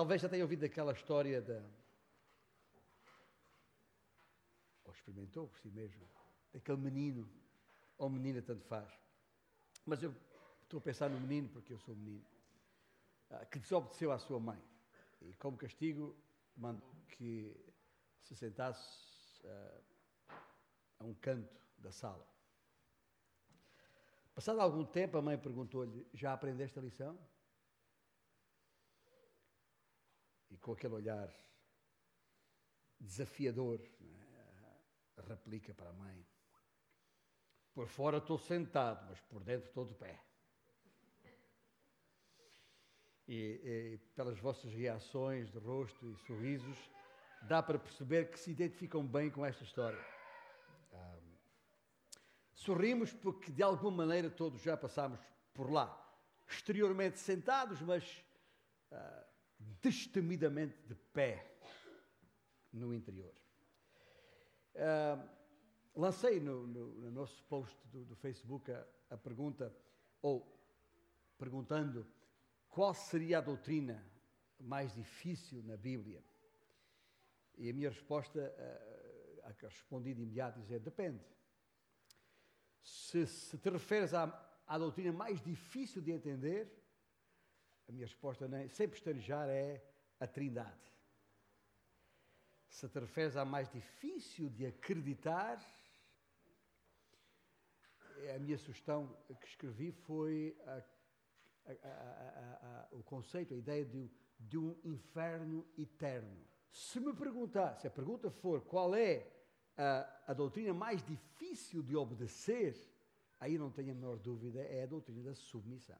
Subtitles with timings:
[0.00, 1.62] Talvez já tenha ouvido aquela história da.
[4.82, 6.08] Ou experimentou por si mesmo,
[6.54, 7.30] daquele menino,
[7.98, 8.90] ou menina, tanto faz.
[9.84, 10.14] Mas eu
[10.62, 12.24] estou a pensar no menino, porque eu sou menino,
[13.28, 14.58] ah, que desobedeceu à sua mãe.
[15.20, 16.16] E como castigo,
[16.56, 17.54] mandou que
[18.22, 20.32] se sentasse uh,
[21.00, 22.26] a um canto da sala.
[24.34, 27.18] Passado algum tempo, a mãe perguntou-lhe: Já aprendeste a lição?
[30.50, 31.32] E com aquele olhar
[32.98, 35.22] desafiador, é?
[35.28, 36.26] replica para a mãe:
[37.72, 40.20] Por fora estou sentado, mas por dentro estou de pé.
[43.28, 46.76] E, e, pelas vossas reações de rosto e sorrisos,
[47.42, 50.04] dá para perceber que se identificam bem com esta história.
[52.60, 55.18] Sorrimos porque, de alguma maneira, todos já passámos
[55.54, 55.96] por lá.
[56.46, 58.22] Exteriormente sentados, mas
[58.92, 59.29] uh,
[59.82, 61.58] destemidamente de pé
[62.72, 63.34] no interior.
[64.74, 65.28] Uh,
[65.94, 69.74] lancei no, no, no, nosso post do, do Facebook a, a pergunta,
[70.22, 70.46] ou
[71.36, 72.06] perguntando
[72.68, 74.04] qual seria a doutrina
[74.58, 76.22] mais difícil na Bíblia?
[77.58, 81.24] E a minha resposta, uh, a que respondi de imediato, é depende.
[82.82, 84.24] Se, se te referes à,
[84.66, 86.79] à, doutrina mais difícil de entender,
[87.90, 89.82] a minha resposta, nem, sem pestanejar, é
[90.18, 90.90] a Trindade.
[92.68, 95.60] Se te referes à mais difícil de acreditar,
[98.34, 100.82] a minha sugestão que escrevi foi a
[101.66, 106.44] a, a, o conceito, a ideia de, de um inferno eterno.
[106.70, 109.26] Se me perguntar, se a pergunta for qual é
[109.76, 112.74] a, a, doutrina mais difícil de obedecer,
[113.38, 115.98] aí não tenho a menor dúvida, é a doutrina da submissão.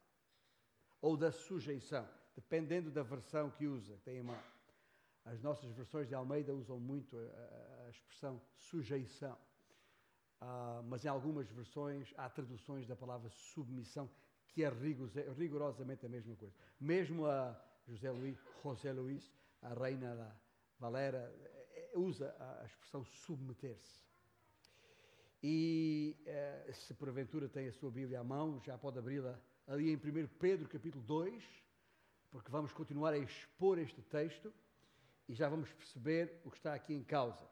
[1.01, 4.41] Ou da sujeição, dependendo da versão que usa, que tem mão.
[5.25, 9.37] As nossas versões de Almeida usam muito a, a expressão sujeição.
[10.41, 14.09] Uh, mas em algumas versões há traduções da palavra submissão
[14.49, 14.71] que é
[15.37, 16.55] rigorosamente a mesma coisa.
[16.81, 19.33] Mesmo a José Luís, José Luís,
[19.63, 20.37] a reina da
[20.79, 21.33] Valera,
[21.75, 24.05] eh, usa a expressão submeter-se.
[25.43, 29.97] E eh, se porventura tem a sua Bíblia à mão, já pode abri-la ali em
[29.97, 31.45] 1 Pedro capítulo 2,
[32.31, 34.53] porque vamos continuar a expor este texto
[35.29, 37.49] e já vamos perceber o que está aqui em causa.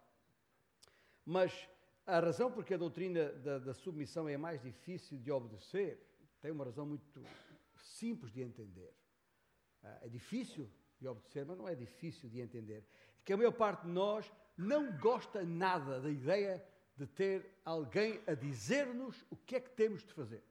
[1.24, 1.68] Mas
[2.06, 6.02] a razão porque a doutrina da, da submissão é mais difícil de obedecer
[6.40, 7.22] tem uma razão muito
[7.76, 8.94] simples de entender.
[9.82, 10.70] Ah, é difícil
[11.00, 12.84] de obedecer, mas não é difícil de entender.
[13.20, 16.64] É que a maior parte de nós não gosta nada da ideia
[16.96, 20.42] de ter alguém a dizer-nos o que é que temos de fazer.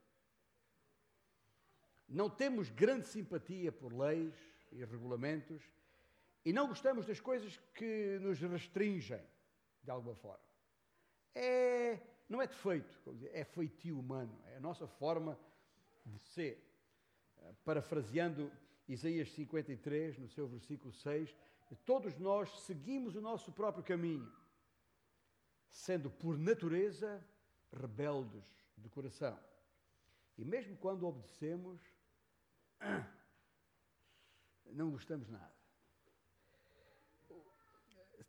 [2.08, 4.34] Não temos grande simpatia por leis
[4.72, 5.62] e regulamentos
[6.44, 9.22] e não gostamos das coisas que nos restringem,
[9.82, 10.42] de alguma forma.
[11.34, 12.98] É, não é defeito,
[13.32, 15.38] é feitio humano, é a nossa forma
[16.06, 16.64] de ser.
[17.42, 18.50] Eh, parafraseando
[18.88, 21.36] Isaías 53, no seu versículo 6,
[21.84, 24.32] todos nós seguimos o nosso próprio caminho,
[25.68, 27.22] sendo por natureza
[27.70, 28.46] rebeldes
[28.76, 29.38] de coração.
[30.38, 31.80] E mesmo quando obedecemos,
[34.72, 35.58] não gostamos nada.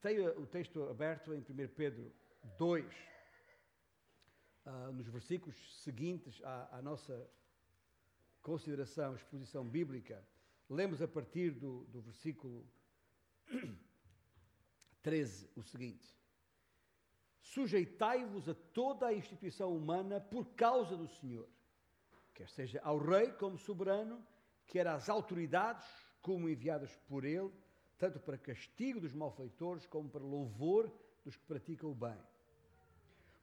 [0.02, 1.46] Tenho o texto aberto em 1
[1.76, 2.14] Pedro
[2.58, 2.90] 2, uh,
[4.66, 7.30] ah, nos versículos seguintes à, à nossa
[8.42, 10.26] consideração, exposição bíblica,
[10.70, 12.66] lemos a partir do, do versículo
[15.02, 16.16] 13 o seguinte:
[17.42, 21.50] Sujeitai-vos a toda a instituição humana por causa do Senhor,
[22.34, 24.26] quer seja ao rei como soberano,
[24.70, 25.86] quer às autoridades
[26.22, 27.52] como enviadas por ele,
[27.98, 30.92] tanto para castigo dos malfeitores como para louvor
[31.26, 32.18] dos que praticam o bem.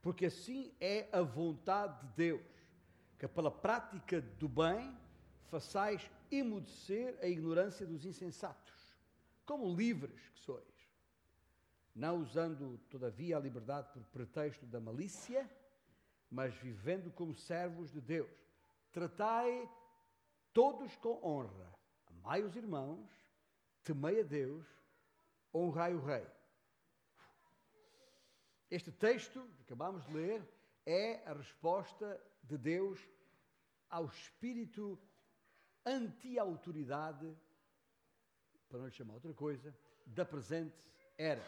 [0.00, 2.56] Porque assim é a vontade de Deus
[3.18, 4.96] que pela prática do bem
[5.48, 8.96] façais emudecer a ignorância dos insensatos,
[9.44, 10.64] como livres que sois,
[11.94, 15.50] não usando, todavia, a liberdade por pretexto da malícia,
[16.30, 18.30] mas vivendo como servos de Deus.
[18.92, 19.68] Tratai
[20.56, 21.70] todos com honra,
[22.06, 23.10] amai os irmãos,
[23.84, 24.66] temei a Deus,
[25.52, 26.26] honrai o Rei.
[28.70, 30.42] Este texto que acabamos de ler
[30.86, 32.98] é a resposta de Deus
[33.90, 34.98] ao espírito
[35.84, 37.36] anti-autoridade,
[38.66, 39.76] para não lhe chamar outra coisa,
[40.06, 41.46] da presente era.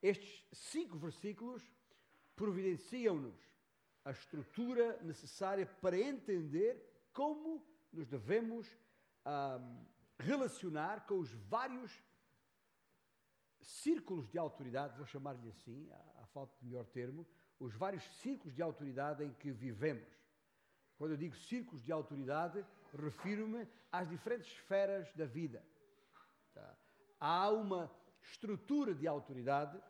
[0.00, 1.64] Estes cinco versículos
[2.36, 3.34] providenciam-nos
[4.04, 8.66] a estrutura necessária para entender como nos devemos
[10.18, 12.02] relacionar com os vários
[13.60, 15.90] círculos de autoridade, vou chamar-lhe assim,
[16.22, 17.26] à falta de melhor termo,
[17.58, 20.08] os vários círculos de autoridade em que vivemos.
[20.96, 25.64] Quando eu digo círculos de autoridade, refiro-me às diferentes esferas da vida.
[26.54, 26.78] Tá?
[27.18, 27.90] Há uma
[28.22, 29.82] estrutura de autoridade,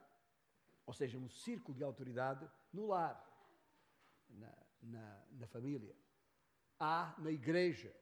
[0.84, 3.22] ou seja, um círculo de autoridade no lar,
[4.28, 5.94] na, na, na família.
[6.78, 7.94] Há na igreja.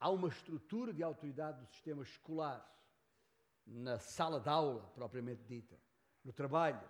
[0.00, 2.64] Há uma estrutura de autoridade do sistema escolar,
[3.66, 5.78] na sala de aula, propriamente dita,
[6.24, 6.80] no trabalho,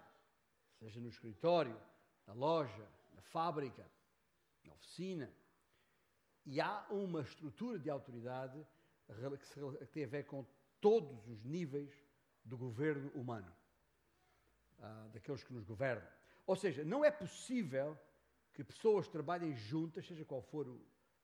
[0.79, 1.77] seja no escritório,
[2.27, 3.85] na loja, na fábrica,
[4.65, 5.33] na oficina.
[6.45, 8.65] E há uma estrutura de autoridade
[9.07, 10.47] que tem a ver com
[10.81, 11.93] todos os níveis
[12.45, 13.53] do governo humano,
[14.79, 16.07] ah, daqueles que nos governam.
[16.47, 17.99] Ou seja, não é possível
[18.59, 20.67] que pessoas trabalhem juntas, seja qual for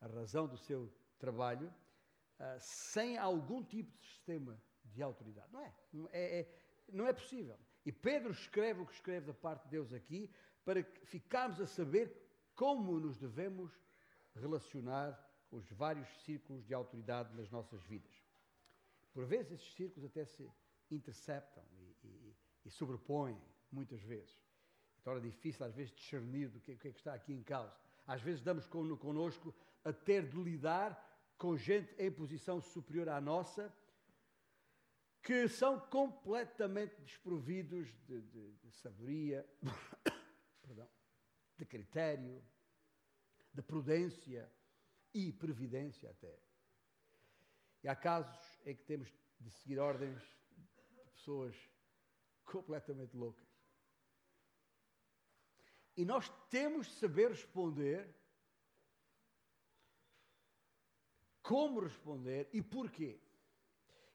[0.00, 0.88] a razão do seu
[1.19, 1.69] trabalho,
[2.38, 5.52] ah, sem algum tipo de sistema de autoridade.
[5.52, 5.75] Não é.
[6.12, 6.58] É, é,
[6.92, 7.58] não é possível.
[7.84, 10.31] E Pedro escreve o que escreve da parte de Deus aqui
[10.64, 12.16] para que ficarmos a saber
[12.54, 13.72] como nos devemos
[14.36, 15.20] relacionar
[15.50, 18.14] com os vários círculos de autoridade nas nossas vidas.
[19.12, 20.48] Por vezes esses círculos até se
[20.88, 23.36] interceptam e, e, e sobrepõem,
[23.72, 24.44] muitas vezes.
[25.04, 27.72] Torna difícil, às vezes, discernir do que, é que está aqui em causa.
[28.06, 29.54] Às vezes damos connosco
[29.84, 30.98] a ter de lidar
[31.36, 33.72] com gente em posição superior à nossa
[35.22, 39.46] que são completamente desprovidos de, de, de sabedoria,
[40.60, 40.88] perdão,
[41.56, 42.44] de critério,
[43.52, 44.50] de prudência
[45.14, 46.38] e previdência até.
[47.82, 49.08] E há casos em que temos
[49.40, 51.54] de seguir ordens de pessoas
[52.44, 53.53] completamente loucas.
[55.96, 58.12] E nós temos de saber responder,
[61.43, 63.20] como responder e porquê.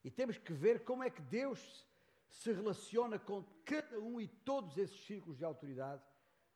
[0.04, 1.88] E temos que ver como é que Deus
[2.28, 6.04] se relaciona com cada um e todos esses círculos de autoridade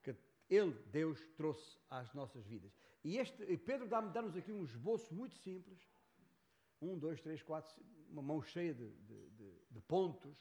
[0.02, 0.16] que
[0.50, 2.72] Ele, Deus, trouxe às nossas vidas.
[3.04, 5.80] E, este, e Pedro dá-nos dá aqui um esboço muito simples.
[6.82, 10.38] Um, dois, três, quatro, uma mão cheia de, de, de, de pontos,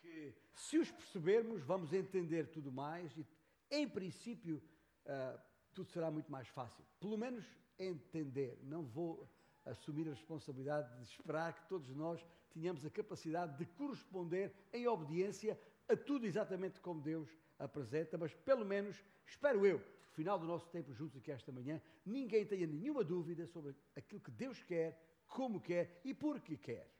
[0.00, 3.26] que se os percebermos, vamos entender tudo mais e,
[3.70, 4.62] em princípio,
[5.04, 5.40] uh,
[5.74, 6.84] tudo será muito mais fácil.
[7.00, 7.44] Pelo menos
[7.78, 8.58] entender.
[8.62, 9.28] Não vou
[9.64, 15.58] assumir a responsabilidade de esperar que todos nós tenhamos a capacidade de corresponder em obediência
[15.88, 17.28] a tudo exatamente como Deus
[17.58, 21.80] apresenta, mas pelo menos, espero eu, no final do nosso tempo juntos aqui esta manhã,
[22.04, 26.90] ninguém tenha nenhuma dúvida sobre aquilo que Deus quer, como quer e por que quer.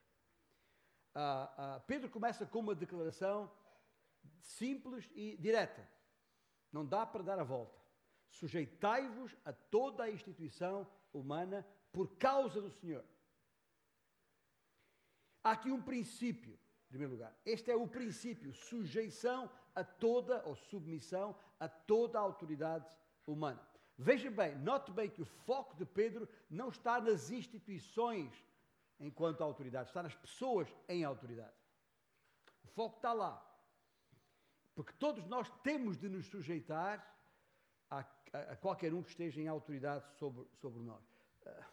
[1.13, 3.51] Ah, ah, Pedro começa com uma declaração
[4.39, 5.87] simples e direta.
[6.71, 7.77] Não dá para dar a volta.
[8.29, 13.03] Sujeitai-vos a toda a instituição humana por causa do Senhor.
[15.43, 17.33] Há aqui um princípio, em primeiro lugar.
[17.45, 22.87] Este é o princípio: sujeição a toda, ou submissão a toda a autoridade
[23.25, 23.61] humana.
[23.97, 28.31] Veja bem, note bem que o foco de Pedro não está nas instituições
[28.99, 31.55] enquanto autoridade, está nas pessoas em autoridade.
[32.63, 33.43] O foco está lá.
[34.77, 36.95] Porque todos nós temos de nos sujeitar
[37.89, 37.99] a,
[38.31, 41.03] a, a qualquer um que esteja em autoridade sobre, sobre nós.
[41.41, 41.65] Uh,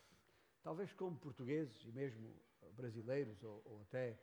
[0.63, 2.35] talvez como portugueses e mesmo
[2.75, 4.19] brasileiros, ou, ou até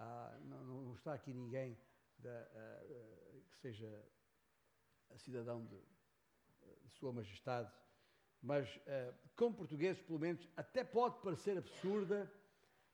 [0.00, 1.78] ah, não, não, está aqui ninguém
[2.18, 4.04] da, ah, ah, que seja
[5.16, 5.78] cidadão de,
[6.82, 7.72] de Sua Majestade,
[8.42, 12.28] mas ah, como portugueses, pelo menos, até pode parecer absurda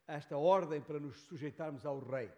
[0.07, 2.31] esta ordem para nos sujeitarmos ao rei.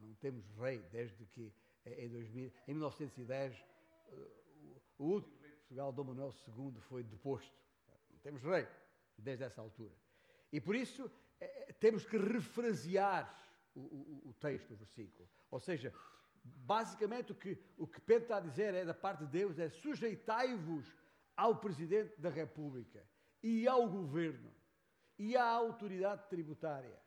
[0.00, 1.52] Não temos rei desde que
[1.84, 3.64] em, 2000, em 1910
[4.98, 7.56] o último Portugal, Dom Manuel II foi deposto.
[8.10, 8.66] Não temos rei
[9.16, 9.94] desde essa altura.
[10.52, 11.08] E por isso
[11.40, 13.40] é, temos que refrasear
[13.72, 15.28] o, o, o, texto, o versículo.
[15.48, 15.94] Ou seja,
[16.42, 19.68] basicamente o que, o que Pedro está a dizer é da parte de Deus é
[19.68, 20.92] sujeitai-vos
[21.36, 23.06] ao Presidente da República
[23.42, 24.52] e ao Governo
[25.18, 27.05] e à autoridade tributária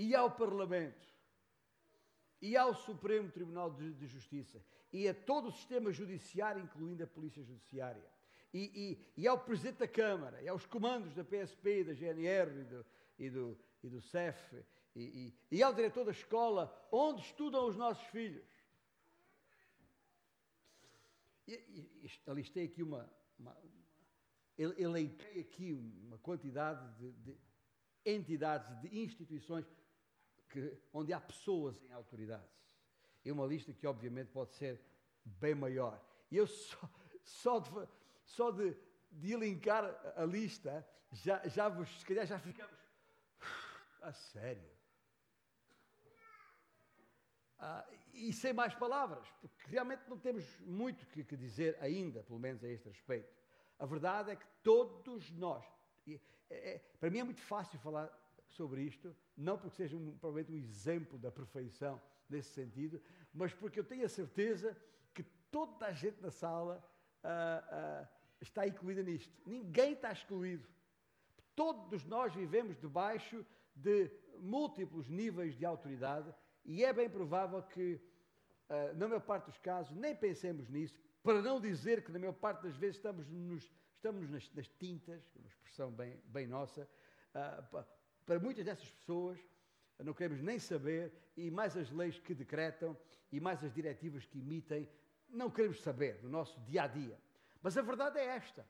[0.00, 1.06] e ao Parlamento.
[2.40, 4.64] E ao Supremo Tribunal de, Justiça.
[4.90, 8.10] E a todo o sistema judiciário, incluindo a Polícia Judiciária,
[8.52, 12.64] e, e, e ao Presidente da Câmara, e aos comandos da PSP, da GNR e
[12.64, 12.86] do,
[13.18, 14.64] e do, e do CEF,
[14.96, 18.48] e, e, ao diretor da escola onde estudam os nossos filhos.
[21.46, 23.54] E, e, alistei aqui uma, uma,
[24.56, 27.38] elenquei aqui uma quantidade de, de
[28.04, 29.66] entidades, de instituições
[30.50, 32.48] que, onde há pessoas em autoridade.
[33.24, 34.80] É uma lista que, obviamente, pode ser
[35.24, 36.02] bem maior.
[36.30, 36.90] E eu só,
[37.22, 37.70] só, de,
[38.24, 38.76] só de,
[39.10, 39.84] de elencar
[40.16, 42.78] a lista, já, já vos, se calhar já ficamos.
[44.02, 44.70] A sério.
[47.58, 52.38] Ah, e sem mais palavras, porque realmente não temos muito que, que, dizer ainda, pelo
[52.38, 53.30] menos a este respeito.
[53.78, 55.62] A verdade é que todos nós,
[56.08, 56.18] é,
[56.50, 58.10] é, para mim é muito fácil falar
[58.52, 63.00] sobre isto, não porque seja um, provavelmente um exemplo da perfeição nesse sentido,
[63.32, 64.76] mas porque eu tenho a certeza
[65.14, 66.82] que toda a gente na sala
[67.22, 68.08] ah, ah,
[68.40, 69.32] está incluída nisto.
[69.46, 70.66] Ninguém está excluído.
[71.54, 76.32] Todos nós vivemos debaixo de múltiplos níveis de autoridade
[76.64, 78.00] e é bem provável que,
[78.68, 82.32] uh, na maior parte dos casos, nem pensemos nisso, para não dizer que, na maior
[82.32, 86.88] parte das vezes, estamos, nos, estamos nas, nas tintas, uma expressão bem, bem nossa,
[88.26, 89.38] para muitas dessas pessoas,
[89.98, 92.96] não queremos nem saber, e mais as leis que decretam,
[93.30, 94.88] e mais as diretivas que emitem,
[95.28, 97.20] não queremos saber no nosso dia a dia.
[97.62, 98.66] Mas a verdade é esta,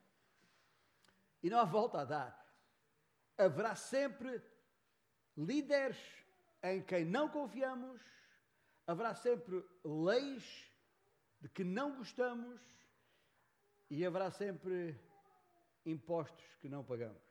[1.41, 2.41] e não há volta a dar.
[3.37, 4.41] Haverá sempre
[5.37, 5.97] líderes
[6.61, 8.01] em quem não confiamos,
[8.85, 10.69] haverá sempre leis
[11.39, 12.61] de que não gostamos
[13.89, 14.95] e haverá sempre
[15.85, 17.21] impostos que não pagamos.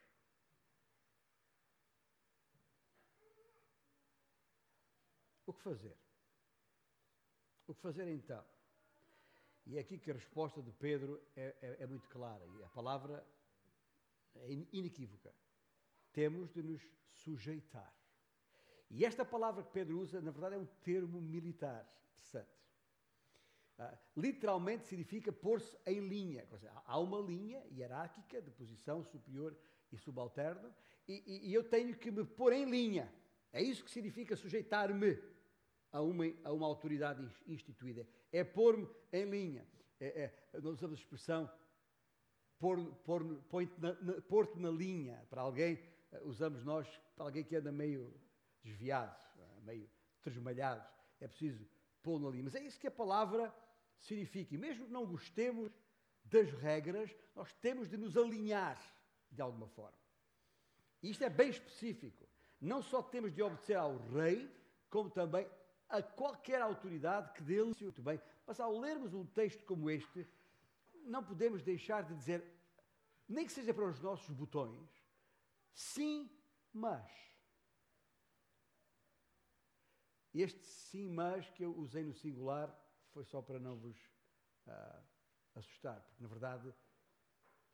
[5.46, 5.96] O que fazer?
[7.66, 8.44] O que fazer então?
[9.66, 12.68] E é aqui que a resposta de Pedro é, é, é muito clara e a
[12.68, 13.24] palavra
[14.34, 15.32] é inequívoca.
[16.12, 17.94] Temos de nos sujeitar.
[18.90, 21.86] E esta palavra que Pedro usa, na verdade, é um termo militar.
[22.14, 22.58] Interessante.
[23.78, 26.46] Uh, literalmente significa pôr-se em linha.
[26.84, 29.56] Há uma linha hierárquica de posição superior
[29.92, 30.74] e subalterno,
[31.06, 33.12] e, e, e eu tenho que me pôr em linha.
[33.52, 35.16] É isso que significa sujeitar-me
[35.92, 38.06] a uma, a uma autoridade instituída.
[38.32, 39.66] É pôr-me em linha.
[39.98, 41.50] É, é, nós usamos a expressão
[42.60, 42.86] pôr-te
[43.48, 45.26] pôr, na, na, na linha.
[45.30, 45.82] Para alguém,
[46.12, 48.14] eh, usamos nós, para alguém que anda meio
[48.62, 49.16] desviado,
[49.62, 49.88] meio
[50.22, 50.86] tresmalhado.
[51.18, 51.66] É preciso
[52.02, 52.42] pô-lo ali.
[52.42, 53.52] Mas é isso que a palavra
[53.98, 54.54] significa.
[54.54, 55.72] E mesmo que não gostemos
[56.24, 58.78] das regras, nós temos de nos alinhar
[59.30, 59.98] de alguma forma.
[61.02, 62.28] E isto é bem específico.
[62.60, 64.50] Não só temos de obedecer ao rei,
[64.90, 65.48] como também
[65.90, 68.20] a qualquer autoridade que dele muito bem.
[68.46, 70.26] Mas ao lermos um texto como este,
[71.04, 72.44] não podemos deixar de dizer,
[73.28, 74.88] nem que seja para os nossos botões,
[75.72, 76.30] sim,
[76.72, 77.10] mas.
[80.32, 82.72] Este sim, mas que eu usei no singular
[83.12, 83.98] foi só para não vos
[84.66, 85.04] uh,
[85.56, 86.72] assustar, porque na verdade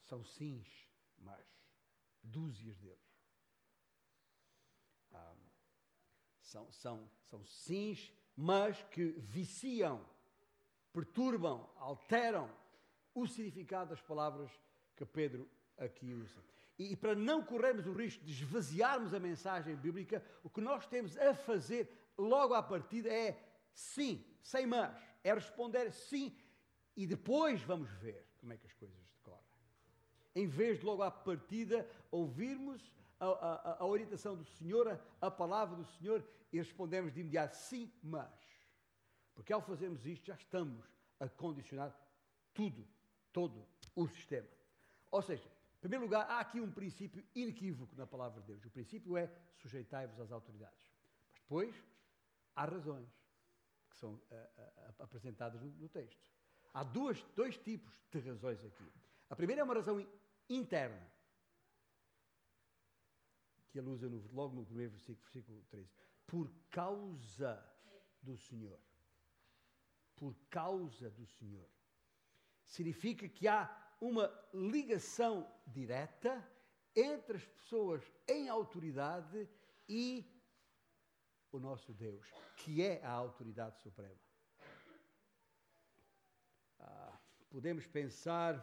[0.01, 1.47] são sims, mas
[2.23, 3.17] dúzias deles.
[5.11, 5.46] Um, ah,
[6.57, 10.05] são, são, são sims, mas que viciam,
[10.93, 12.51] perturbam, alteram
[13.15, 14.51] o significado das palavras
[14.95, 16.43] que Pedro aqui usa.
[16.79, 20.87] E, e para não corrermos o risco de esvaziarmos a mensagem bíblica, o que nós
[20.87, 23.39] temos a fazer logo à partida é
[23.75, 24.97] sim, sem mas.
[25.23, 26.35] É responder sim
[26.97, 29.45] e depois vamos ver como é que as coisas decorrem.
[30.35, 32.81] Em vez de logo à partida ouvirmos
[33.19, 37.93] a, a, a orientação do Senhor, a, palavra do Senhor e respondemos de imediato sim,
[38.03, 38.31] mas.
[39.35, 40.85] Porque ao fazermos isto já estamos
[41.21, 41.95] a condicionar
[42.55, 42.87] tudo,
[43.33, 44.49] todo o sistema.
[45.11, 45.47] Ou seja,
[45.77, 48.65] em primeiro lugar, há aqui um princípio inequívoco na palavra de Deus.
[48.65, 50.91] O princípio é sujeitai-vos às autoridades.
[51.33, 51.75] Mas depois,
[52.57, 53.07] Há razões
[53.91, 56.33] que são uh, uh, apresentadas no, no, texto.
[56.73, 58.91] Há duas, dois tipos de razões aqui.
[59.29, 60.05] A primeira é uma razão
[60.49, 61.07] interna,
[63.79, 65.91] ele usa no, logo no primeiro versículo, versículo 13.
[66.27, 67.65] Por causa
[68.23, 68.81] do Senhor.
[70.15, 71.69] Por causa do Senhor.
[72.65, 76.45] Significa que há uma ligação direta
[76.95, 79.49] entre as pessoas em autoridade
[79.89, 80.25] e
[81.53, 84.19] o nosso Deus, que é a autoridade suprema.
[86.79, 87.19] Ah,
[87.49, 88.55] podemos pensar,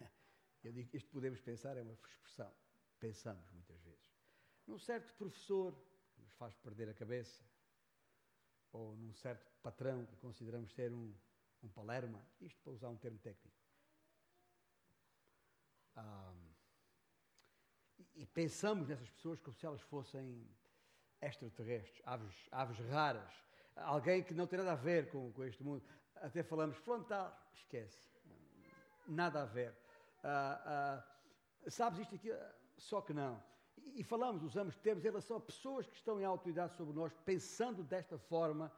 [0.62, 2.52] eu digo isto podemos pensar é uma expressão,
[3.04, 4.10] pensamos muitas vezes,
[4.66, 5.74] num certo professor
[6.14, 7.44] que nos faz perder a cabeça,
[8.72, 11.14] ou num certo patrão que consideramos ser um,
[11.62, 13.58] um palerma, isto para usar um termo técnico.
[18.14, 20.48] E pensamos nessas pessoas como se elas fossem
[21.20, 23.34] extraterrestres, aves, aves raras,
[23.76, 25.84] alguém que não tem nada a ver com, com este mundo.
[26.16, 28.08] Até falamos frontal, esquece,
[29.06, 29.76] nada a ver.
[30.22, 31.04] Ah,
[31.66, 32.30] ah, sabes isto aqui?
[32.76, 33.42] Só que não.
[33.76, 37.82] E, falamos, usamos termos em relação a pessoas que estão em autoridade sobre nós, pensando
[37.82, 38.72] desta forma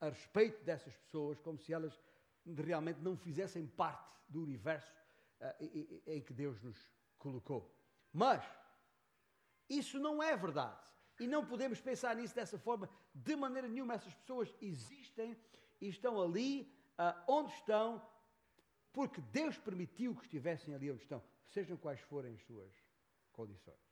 [0.00, 1.98] a respeito dessas pessoas, como se elas
[2.46, 4.92] realmente não fizessem parte do universo
[5.40, 6.78] uh, em que Deus nos
[7.18, 7.74] colocou.
[8.12, 8.44] Mas
[9.68, 10.78] isso não é verdade.
[11.20, 13.94] E não podemos pensar nisso dessa forma de maneira nenhuma.
[13.94, 15.36] Essas pessoas existem
[15.80, 18.04] e estão ali uh, onde estão,
[18.92, 22.83] porque Deus permitiu que estivessem ali onde estão, sejam quais forem as suas
[23.34, 23.84] condições.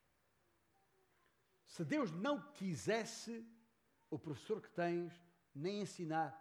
[1.67, 3.47] Se Deus não quisesse,
[4.11, 5.13] o professor que tens
[5.55, 6.39] nem ensinar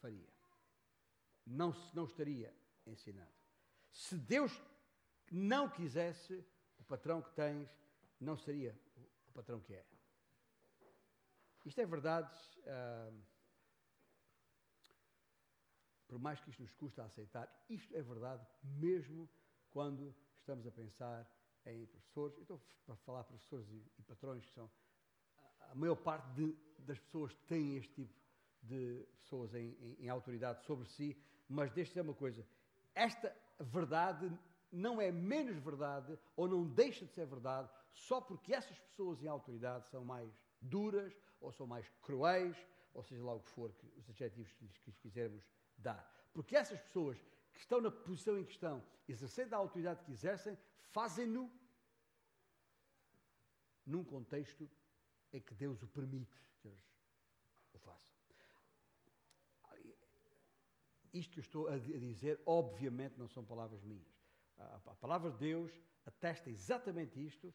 [0.00, 0.28] faria.
[1.46, 2.54] Não, não estaria
[2.86, 3.32] ensinando.
[3.92, 4.52] Se Deus
[5.30, 6.44] não quisesse,
[6.78, 7.68] o patrão que tens
[8.20, 8.78] não seria
[9.28, 9.84] o patrão que é.
[11.64, 12.34] Isto é verdade,
[12.66, 13.12] ah,
[16.08, 19.28] por mais que isto nos custa aceitar, isto é verdade mesmo
[19.70, 20.14] quando
[20.50, 21.30] estamos a pensar
[21.64, 22.36] em professores.
[22.36, 24.68] Eu estou a falar professores e, e patrões que são.
[25.60, 28.12] A maior parte de, das pessoas tem este tipo
[28.60, 31.16] de pessoas em, em, em autoridade sobre si,
[31.48, 32.44] mas deixe dizer uma coisa:
[32.94, 34.30] esta verdade
[34.72, 39.28] não é menos verdade ou não deixa de ser verdade só porque essas pessoas em
[39.28, 42.56] autoridade são mais duras ou são mais cruéis,
[42.92, 45.44] ou seja lá o que for, que, os adjetivos que que lhes quisermos
[45.78, 46.10] dar.
[46.32, 47.18] Porque essas pessoas
[47.60, 51.52] que estão na posição em que estão, exercendo a autoridade que exercem, fazem-no
[53.84, 54.68] num contexto
[55.30, 56.82] em que Deus o permite que eles
[57.74, 58.14] o façam.
[61.12, 64.08] Isto que eu estou a dizer, obviamente, não são palavras minhas.
[64.56, 65.70] A palavra de Deus
[66.06, 67.52] atesta exatamente isto.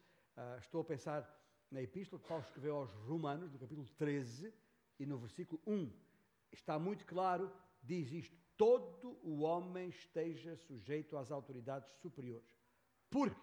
[0.59, 1.27] Estou a pensar
[1.71, 4.53] na epístola que Paulo escreveu aos Romanos, no capítulo 13,
[4.99, 5.91] e no versículo 1.
[6.51, 12.55] Está muito claro, diz isto: todo o homem esteja sujeito às autoridades superiores.
[13.09, 13.39] Porque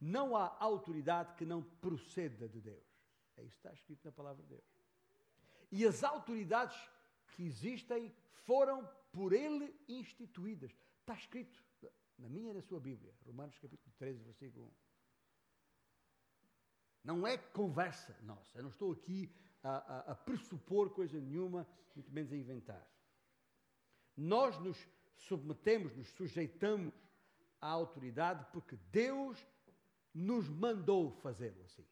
[0.00, 2.84] não há autoridade que não proceda de Deus.
[3.36, 4.64] É isso que está escrito na palavra de Deus.
[5.70, 6.76] E as autoridades
[7.28, 10.70] que existem foram por ele instituídas.
[11.00, 11.62] Está escrito
[12.18, 14.70] na minha e na sua Bíblia, Romanos capítulo 13, versículo 1.
[17.04, 18.58] Não é conversa nossa.
[18.58, 22.86] Eu não estou aqui a, a, a pressupor coisa nenhuma, muito menos a inventar.
[24.16, 24.78] Nós nos
[25.16, 26.94] submetemos, nos sujeitamos
[27.60, 29.38] à autoridade porque Deus
[30.14, 31.86] nos mandou fazê-lo assim.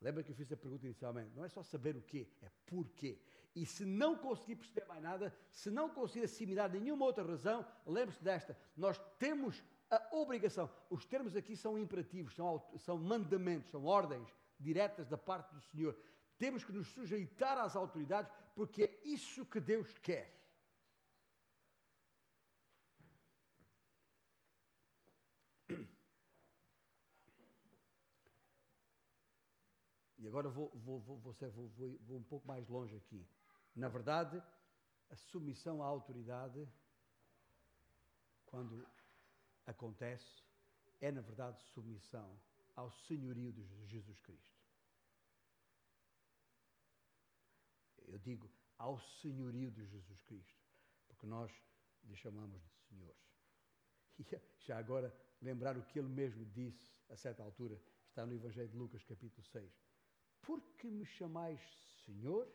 [0.00, 1.34] Lembra que eu fiz a pergunta inicialmente?
[1.34, 3.18] Não é só saber o quê, é porquê.
[3.54, 8.22] E se não conseguir perceber mais nada, se não conseguir assimilar nenhuma outra razão, lembre-se
[8.22, 10.70] desta: nós temos a obrigação.
[10.88, 14.28] Os termos aqui são imperativos, são, são mandamentos, são ordens
[14.60, 15.98] diretas da parte do Senhor.
[16.38, 20.38] Temos que nos sujeitar às autoridades, porque é isso que Deus quer.
[30.18, 33.26] E agora vou, vou, vou, vou, um pouco mais longe aqui.
[33.74, 34.42] Na verdade,
[35.10, 36.68] a submissão à autoridade,
[38.46, 38.86] quando
[39.66, 40.42] acontece,
[41.00, 42.38] é na verdade submissão
[42.74, 44.57] ao senhorio de Jesus Cristo.
[48.08, 50.62] Eu digo ao senhorio de Jesus Cristo,
[51.06, 51.50] porque nós
[52.04, 53.38] lhe chamamos de senhores.
[54.18, 54.24] E
[54.66, 58.76] já agora lembrar o que ele mesmo disse a certa altura, está no Evangelho de
[58.76, 59.88] Lucas, capítulo 6
[60.48, 61.60] por que me chamais
[62.06, 62.48] Senhor,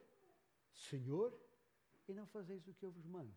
[0.72, 1.32] Senhor,
[2.08, 3.36] e não fazeis o que eu vos mando?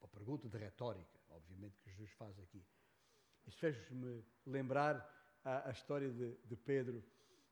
[0.00, 2.64] Uma pergunta de retórica, obviamente, que Jesus faz aqui.
[3.46, 5.08] Isso fez-me lembrar
[5.44, 7.04] a, a história de, de, Pedro,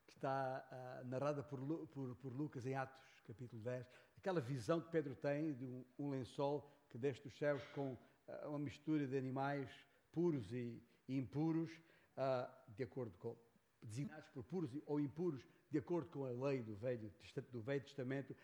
[0.06, 3.86] que está uh, narrada por, por, por, Lucas em Atos, capítulo 10.
[4.16, 8.48] Aquela visão que Pedro tem de um, um lençol que desce dos céus com uh,
[8.48, 9.68] uma mistura de animais
[10.12, 11.70] puros e, e impuros,
[12.16, 13.36] uh, de acordo com
[13.82, 17.12] designados por puros ou impuros, de acordo com a lei do Velho,
[17.50, 18.34] do Velho Testamento.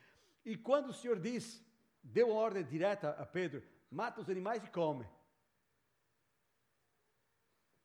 [0.45, 1.65] E quando o Senhor disse,
[2.03, 5.07] deu a ordem direta a Pedro: mata os animais e come.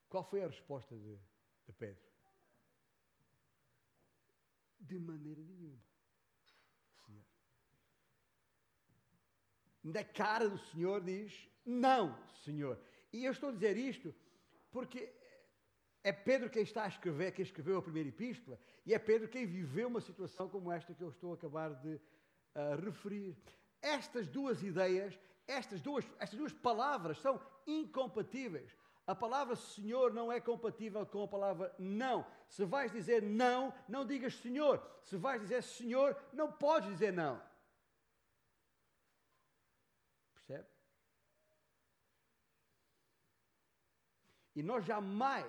[0.10, 1.18] Qual foi a resposta de,
[1.66, 2.05] de Pedro?
[4.88, 5.82] De maneira nenhuma.
[7.06, 7.26] Senhor.
[9.84, 11.34] Na cara do Senhor diz:
[11.66, 12.80] Não, Senhor.
[13.12, 14.14] E eu estou a dizer isto
[14.72, 15.12] porque
[16.04, 19.46] é Pedro quem está a escrever, quem escreveu a primeira epístola, e é Pedro quem
[19.46, 23.36] viveu uma situação como esta que eu estou a acabar de uh, referir.
[23.82, 25.18] Estas duas ideias,
[25.48, 28.72] estas duas, estas duas palavras são incompatíveis.
[29.08, 32.26] A palavra Senhor não é compatível com a palavra não.
[32.48, 34.82] Se vais dizer não, não digas Senhor.
[35.04, 37.40] Se vais dizer Senhor, não podes dizer não.
[40.34, 40.68] Percebe?
[44.56, 45.46] E nós jamais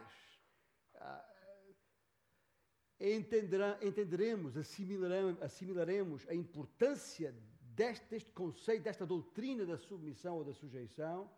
[3.01, 11.31] entenderemos, assimilaremos, assimilaremos a importância deste, deste conceito, desta doutrina da submissão ou da sujeição,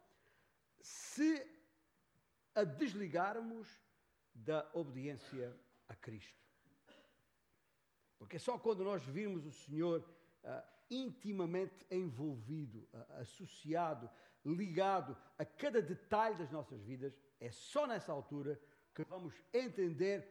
[0.81, 1.57] se
[2.58, 3.68] a desligarmos
[4.34, 5.56] da obediência
[5.88, 6.36] a Cristo.
[8.18, 10.00] Porque é só quando nós virmos o Senhor
[10.42, 14.10] uh, intimamente envolvido, uh, associado,
[14.44, 18.60] ligado a cada detalhe das nossas vidas, é só nessa altura
[18.92, 20.28] que vamos entender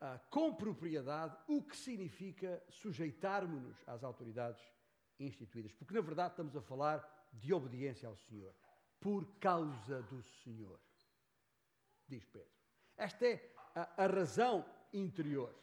[0.00, 4.62] uh, com propriedade o que significa sujeitarmos-nos às autoridades
[5.18, 5.72] instituídas.
[5.72, 8.54] Porque, na verdade, estamos a falar de obediência ao Senhor.
[9.00, 10.78] Por causa do Senhor,
[12.08, 12.48] diz Pedro.
[12.96, 15.54] Esta é a, a razão interior.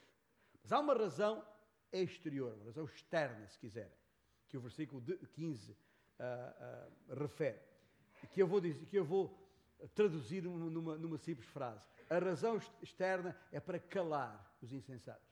[0.61, 1.45] Mas há uma razão
[1.91, 3.91] exterior, uma razão externa, se quiserem,
[4.47, 7.59] que o versículo 15 uh, uh, refere,
[8.31, 9.37] que eu vou, dizer, que eu vou
[9.95, 11.85] traduzir numa, numa simples frase.
[12.09, 15.31] A razão externa é para calar os insensatos.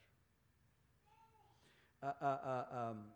[2.02, 3.12] Uh,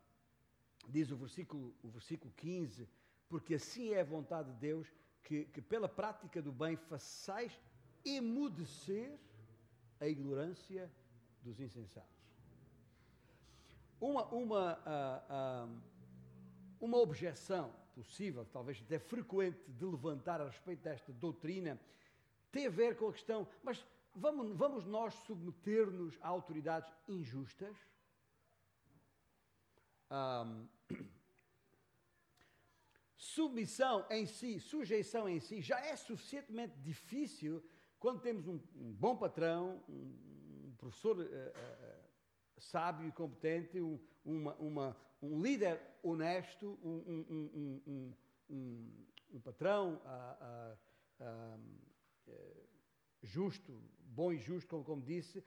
[0.90, 2.88] diz o versículo, o versículo 15,
[3.30, 7.60] porque assim é a vontade de Deus que, que pela prática do bem façais
[8.06, 9.18] emudecer
[10.00, 10.92] a ignorância
[11.42, 12.12] dos insensatos.
[14.00, 15.82] Uma, uma, uh, uh,
[16.80, 21.80] uma objeção possível, talvez até frequente, de levantar a respeito desta doutrina,
[22.52, 27.76] tem a ver com a questão, mas vamos, vamos nós submeter-nos a autoridades injustas?
[30.12, 30.68] Um,
[33.16, 37.64] submissão em si, sujeição em si, já é suficientemente difícil
[38.04, 42.12] quando temos um, um bom patrão, um, um professor uh, uh,
[42.58, 48.14] sábio e competente, um, uma, uma, um líder honesto, um,
[49.32, 51.58] um patrão uh,
[53.22, 55.42] justo, bom e justo, como, como disse,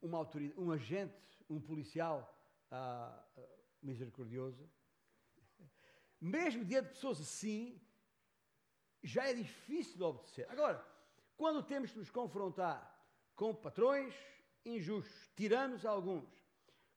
[0.00, 2.34] uma autoridade, um agente, um policial
[3.82, 4.66] misericordioso.
[6.18, 7.78] Mesmo diante de pessoas assim,
[9.02, 10.50] já é difícil de obedecer.
[10.50, 10.95] Agora,
[11.36, 12.94] quando temos que nos confrontar
[13.34, 14.14] com patrões
[14.64, 16.28] injustos, tiranos alguns,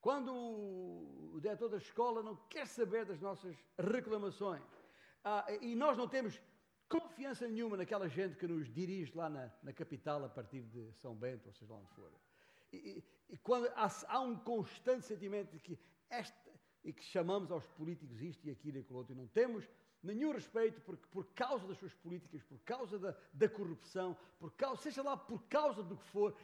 [0.01, 4.63] quando o diretor da escola não quer saber das nossas reclamações
[5.23, 6.41] ah, e nós não temos
[6.87, 11.15] confiança nenhuma naquela gente que nos dirige lá na, na capital a partir de São
[11.15, 12.11] Bento, ou seja lá onde for.
[12.71, 16.51] E, e, e quando há, há, um constante sentimento de que esta,
[16.83, 19.69] e que chamamos aos políticos isto e aquilo e aquilo outro, e não temos
[20.01, 24.81] nenhum respeito por, por causa das suas políticas, por causa da, da corrupção, por causa,
[24.81, 26.35] seja lá por causa do que for,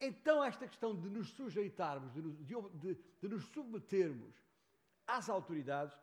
[0.00, 4.34] então esta questão de nos sujeitarmos, de, de, de, nos submetermos
[5.06, 5.96] às autoridades,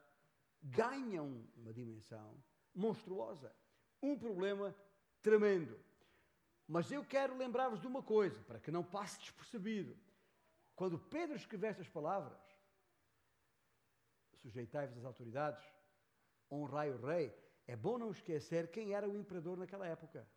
[0.61, 2.41] ganha uma dimensão
[2.75, 3.51] monstruosa,
[4.01, 4.75] um problema
[5.21, 5.79] tremendo.
[6.67, 9.97] Mas eu quero lembrar-vos de uma coisa, para que não passe despercebido.
[10.75, 12.37] Quando Pedro escreveu estas palavras,
[14.35, 15.63] sujeitai-vos às autoridades,
[16.49, 17.33] honrai o rei,
[17.67, 20.27] é bom não esquecer quem era o imperador naquela época: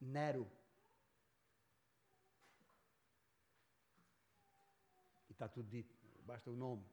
[0.00, 0.50] Nero.
[5.28, 6.84] E está tudo dito, basta o nome.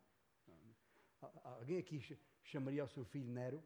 [1.43, 1.99] Alguém aqui
[2.43, 3.63] chamaria o seu filho Nero?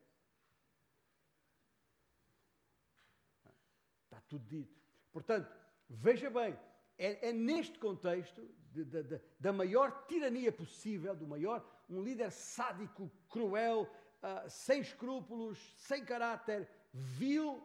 [4.03, 4.79] Está tudo dito.
[5.11, 5.51] Portanto,
[5.89, 6.57] veja bem,
[6.97, 12.31] é, é neste contexto de, de, de, da maior tirania possível, do maior, um líder
[12.31, 13.89] sádico, cruel,
[14.21, 17.61] uh, sem escrúpulos, sem caráter, vil,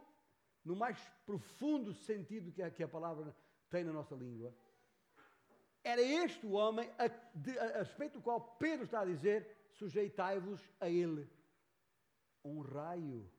[0.64, 3.35] no mais profundo sentido que a, que a palavra
[3.71, 4.55] tem na nossa língua.
[5.83, 9.69] Era este o homem a, de, a, a respeito do qual Pedro está a dizer:
[9.71, 11.29] sujeitai-vos a ele.
[12.45, 13.31] Um raio.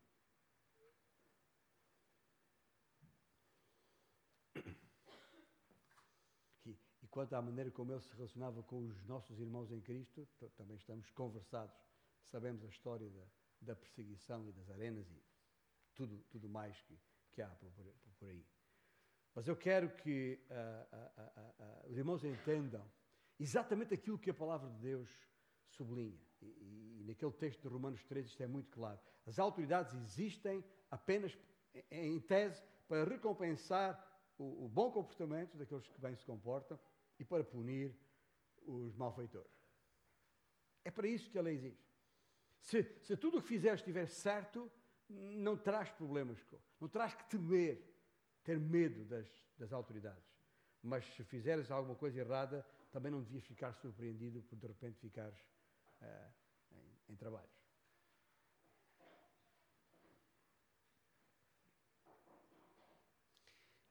[6.65, 10.27] E, e quanto à maneira como ele se relacionava com os nossos irmãos em Cristo,
[10.55, 11.86] também estamos conversados
[12.29, 13.25] sabemos a história da,
[13.61, 15.23] da perseguição e das arenas e
[15.95, 16.99] tudo, tudo mais que,
[17.31, 17.85] que há por, por,
[18.19, 18.45] por aí.
[19.33, 22.89] Mas eu quero que uh, uh, uh, os irmãos entendam
[23.39, 25.09] exatamente aquilo que a palavra de Deus
[25.67, 26.19] sublinha.
[26.41, 28.99] E, e, e, naquele texto de Romanos 3 isto é muito claro.
[29.25, 31.37] As autoridades existem apenas,
[31.91, 34.03] em tese, para recompensar
[34.37, 36.79] o, o bom comportamento daqueles que bem se comportam
[37.19, 37.95] e para punir
[38.65, 39.51] os malfeitores.
[40.83, 41.86] É para isso que a lei existe.
[42.67, 44.69] Se, se tudo o que fizeres estiver certo,
[45.07, 46.37] não terás problemas,
[46.81, 47.81] não terás que temer,
[48.43, 49.25] ter medo das,
[49.57, 50.29] das autoridades.
[50.83, 55.39] Mas se fizeres alguma coisa errada, também não devias ficar surpreendido por de repente ficares
[56.01, 56.33] uh,
[56.73, 57.55] em, em trabalhos.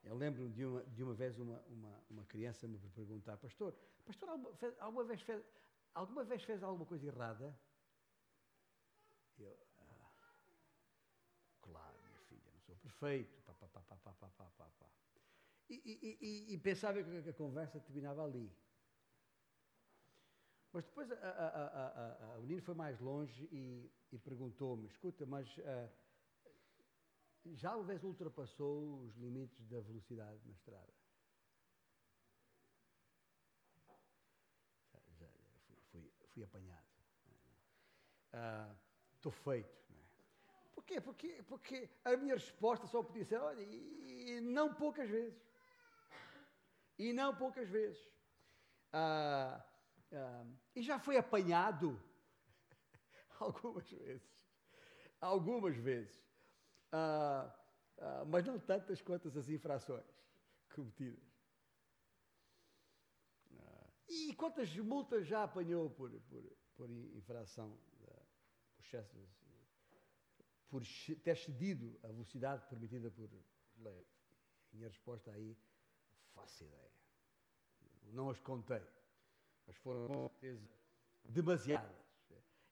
[0.04, 4.28] Eu lembro de uma, de uma vez uma, uma, uma criança me perguntar, pastor, pastor,
[4.28, 5.42] alguma, alguma, vez fez,
[5.94, 7.58] alguma vez fez alguma coisa errada?
[9.38, 10.10] Eu, ah,
[11.60, 14.86] claro, minha filha, não sou perfeito, pá, pá, pá, pá, pá, pá, pá, pá.
[15.68, 18.50] E, e, e, e pensava que a conversa terminava ali.
[20.72, 25.56] Mas depois a, a, a, o menino foi mais longe e, e perguntou-me: escuta, mas
[25.56, 25.90] uh,
[27.54, 30.92] já uma vez ultrapassou os limites da velocidade na estrada?
[34.92, 35.28] Já, já
[35.66, 36.86] fui, fui, fui, apanhado.
[39.26, 39.68] Estou feito.
[39.68, 40.68] É?
[40.72, 41.00] Porquê?
[41.00, 45.42] Porque, porque a minha resposta só podia ser: olha, e, e não poucas vezes.
[46.96, 48.00] E não poucas vezes.
[48.94, 49.60] Uh,
[50.12, 52.00] uh, e já foi apanhado
[53.40, 54.46] algumas vezes.
[55.20, 56.16] Algumas vezes.
[56.92, 57.50] Uh,
[57.98, 60.06] uh, mas não tantas quanto as infrações
[60.72, 61.26] cometidas.
[64.08, 66.44] e quantas multas já apanhou por, por,
[66.76, 67.76] por infração,
[68.86, 69.16] excesso,
[70.68, 70.82] por
[71.22, 73.30] ter cedido a velocidade permitida por
[73.78, 74.06] lei?
[74.72, 75.56] Minha resposta aí,
[76.34, 76.90] faço ideia.
[78.12, 78.82] Não as contei
[79.66, 80.68] mas foram com certeza
[81.24, 81.90] demasiadas.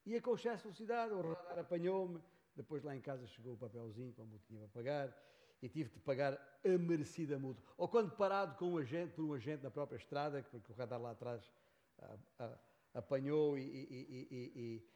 [0.07, 2.22] Ia com excesso de velocidade, o radar apanhou-me,
[2.55, 5.16] depois lá em casa chegou o papelzinho como tinha para pagar
[5.62, 7.62] e tive de pagar a merecida multa.
[7.77, 11.00] Ou quando parado com um agente, por um agente na própria estrada, porque o radar
[11.00, 11.50] lá atrás
[11.98, 12.59] a, a,
[12.94, 14.88] apanhou e, e, e,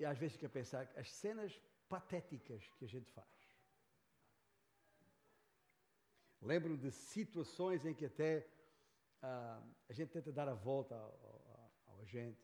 [0.00, 3.28] e, às vezes fica a pensar as cenas patéticas que a gente faz.
[6.40, 8.48] Lembro-me de situações em que até
[9.20, 11.30] ah, a gente tenta dar a volta ao,
[12.00, 12.40] a gente,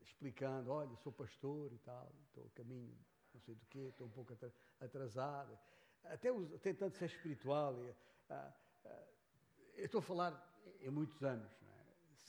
[0.00, 2.96] explicando, olha, sou pastor e tal, estou a caminho,
[3.34, 4.32] não sei do quê, estou um pouco
[4.80, 5.58] atrasado,
[6.04, 6.30] até
[6.62, 7.82] tentando ser espiritual.
[7.82, 7.94] E,
[8.30, 8.52] ah,
[8.84, 9.06] ah,
[9.74, 11.50] eu estou a falar em muitos anos,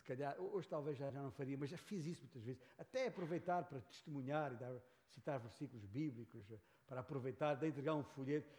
[0.07, 3.63] calhar, hoje talvez já, já não faria, mas já fiz isso muitas vezes, até aproveitar
[3.63, 6.45] para testemunhar e dar, citar versículos bíblicos,
[6.87, 8.55] para aproveitar, de entregar um folheto.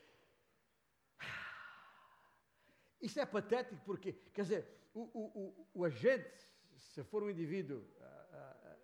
[3.01, 7.79] Isso é patético porque, quer dizer, o, o, o, o agente se for um indivíduo
[7.79, 8.79] uh, uh,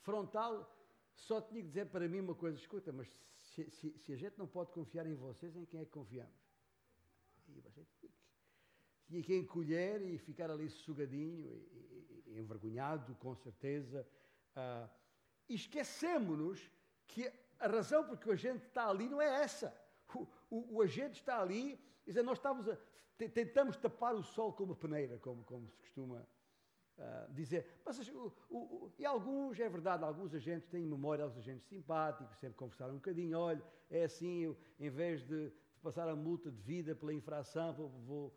[0.00, 0.72] frontal,
[1.14, 4.38] só tinha que dizer para mim uma coisa: escuta, mas se, se, se, a gente
[4.38, 6.34] não pode confiar em vocês, em quem é que confiamos?
[7.48, 7.84] E você
[9.06, 11.62] tinha que encolher e ficar ali sugadinho,
[12.26, 14.06] e envergonhado, com certeza.
[14.56, 14.88] Uh,
[15.48, 16.70] e esquecemos
[17.06, 19.74] que a razão por que o agente está ali não é essa.
[20.14, 22.76] O, o, o agente está ali, dizer, nós estamos a,
[23.16, 26.26] tentamos tapar o sol com uma peneira, como, como se costuma
[26.96, 31.68] Uh, dizer, mas o, o, e alguns, é verdade, alguns agentes têm memória, alguns agentes
[31.68, 36.16] simpáticos, sempre conversaram um bocadinho, olha, é assim, eu, em vez de, de, passar a
[36.16, 38.36] multa de vida pela infração, vou, vou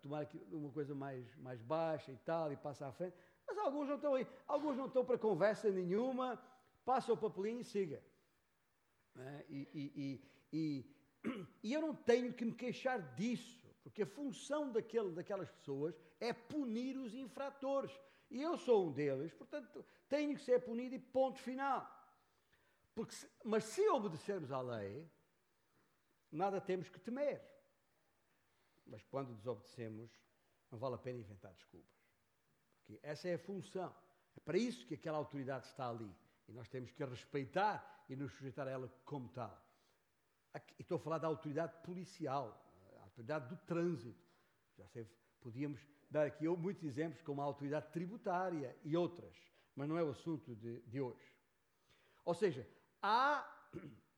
[0.00, 3.96] tomar uma coisa mais, mais baixa e tal, e passa à frente, mas alguns não
[3.96, 6.40] estão aí, alguns não estão para conversa nenhuma,
[6.84, 8.02] passa o papelinho e siga.
[9.16, 9.44] É?
[9.48, 10.96] E, e, e,
[11.62, 16.32] e eu não tenho que me queixar disso, porque a função daquele, daquelas pessoas é
[16.32, 17.92] punir os infratores.
[18.30, 21.86] E eu sou um deles, portanto, tenho que ser punido e ponto final.
[22.94, 25.08] Porque, mas se obedecermos à lei,
[26.30, 27.42] nada temos que temer.
[28.88, 30.10] Mas quando desobedecemos,
[30.70, 31.98] não vale a pena inventar desculpas.
[32.78, 33.94] Porque essa é a função.
[34.36, 36.10] É para isso que aquela autoridade está ali.
[36.48, 39.62] E nós temos que a respeitar e nos sujeitar a ela como tal.
[40.52, 42.64] Aqui, estou a falar da autoridade policial,
[42.98, 44.26] a autoridade do trânsito.
[44.78, 45.06] Já sei,
[45.40, 49.36] podíamos dar aqui muitos exemplos, como a autoridade tributária e outras,
[49.74, 51.34] mas não é o assunto de, de hoje.
[52.24, 52.66] Ou seja,
[53.02, 53.54] há.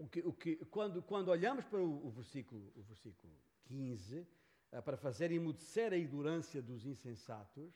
[0.00, 3.36] O que, o que, quando, quando olhamos para o, o, versículo, o versículo
[3.68, 4.26] 15, uh,
[4.72, 7.72] eh, para fazer emudecer a ignorância dos insensatos,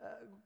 [0.00, 0.42] uh,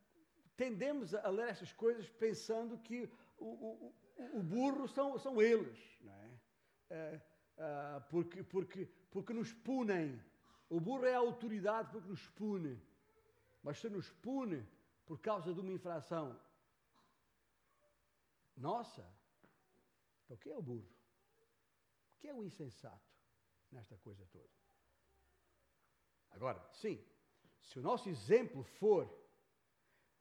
[0.56, 3.94] tendemos a ler estas coisas pensando que o, o,
[4.38, 6.14] o burro são, são eles, não
[6.90, 7.22] é?
[7.58, 10.20] Uh, porque, porque, porque nos punem
[10.68, 12.80] o burro é a autoridade porque nos pune.
[13.62, 14.66] Mas se nos pune
[15.06, 16.38] por causa de uma infração
[18.56, 19.06] nossa,
[20.24, 20.88] então o que é o burro?
[22.14, 23.08] O que é o insensato
[23.70, 24.57] nesta coisa toda?
[26.38, 27.04] Agora, sim,
[27.60, 29.12] se o nosso exemplo for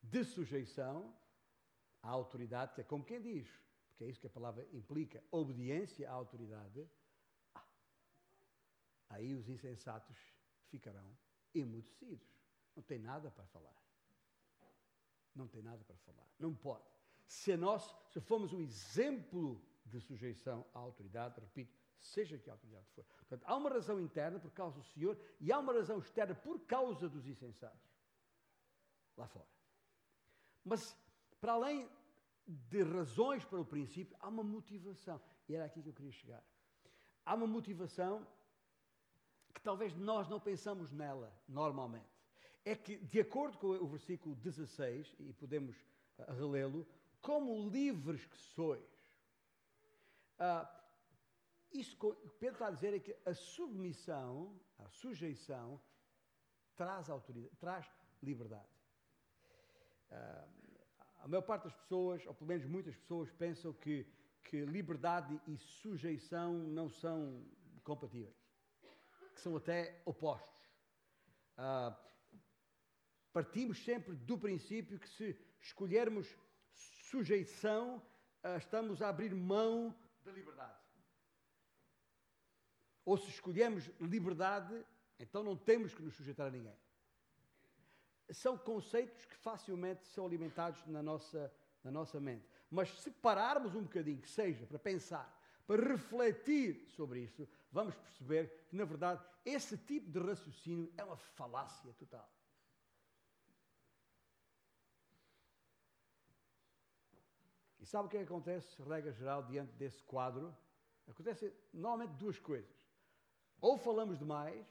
[0.02, 1.16] de sujeição
[2.02, 3.48] à autoridade, que é como quem diz,
[3.90, 6.90] porque é isso que a palavra implica, obediência à autoridade,
[7.54, 7.64] ah,
[9.10, 10.18] aí os insensatos
[10.70, 11.16] ficarão
[11.54, 12.28] emudecidos.
[12.76, 13.78] Não tem nada para falar.
[15.36, 16.28] Não tem nada para falar.
[16.40, 16.90] Não pode.
[17.28, 23.06] Se nós, se formos um exemplo de sujeição à autoridade, repito, seja que autoridade for.
[23.06, 26.60] Portanto, há uma razão interna por causa do Senhor e há uma razão externa por
[26.62, 27.88] causa dos insensatos.
[29.16, 29.48] Lá fora.
[30.64, 30.96] Mas,
[31.40, 31.90] para além
[32.48, 35.20] de razões para o princípio, há uma motivação.
[35.48, 36.44] E era aqui que eu queria chegar.
[37.26, 38.26] Há uma motivação
[39.54, 42.06] que talvez nós não pensamos nela normalmente.
[42.64, 45.76] É que, de acordo com o versículo 16, e podemos
[46.20, 46.86] uh, relê-lo,
[47.22, 48.84] como livres que sois.
[50.40, 50.77] Uh,
[51.72, 51.98] isso
[52.40, 55.80] Pedro está a dizer é que a submissão, a sujeição,
[56.76, 58.68] traz autoridade, traz liberdade.
[60.12, 60.58] Uh,
[61.20, 64.06] a maior parte das pessoas, ou pelo menos muitas pessoas, pensam que,
[64.44, 67.46] que liberdade e sujeição não são
[67.84, 68.38] compatíveis,
[69.34, 70.62] que são até opostos.
[71.58, 71.96] Uh,
[73.34, 76.34] partimos sempre do princípio que se escolhermos
[76.72, 77.98] sujeição,
[78.44, 80.87] uh, estamos a abrir mão da liberdade.
[83.08, 84.86] Ou se escolhemos liberdade,
[85.18, 86.76] então não temos que nos sujeitar a ninguém
[88.34, 91.52] são conceitos que facilmente são alimentados na nossa,
[91.84, 92.46] na nossa mente.
[92.70, 95.34] Mas se pararmos um bocadinho, que seja para pensar,
[95.66, 101.18] para refletir sobre isso, vamos perceber que, na verdade, esse tipo de raciocínio é uma
[101.18, 102.30] falácia total.
[107.80, 110.56] E sabe o que, é acontece, regra geral, diante desse quadro?
[111.08, 112.77] Acontece normalmente duas coisas.
[113.60, 114.68] Ou falamos demais,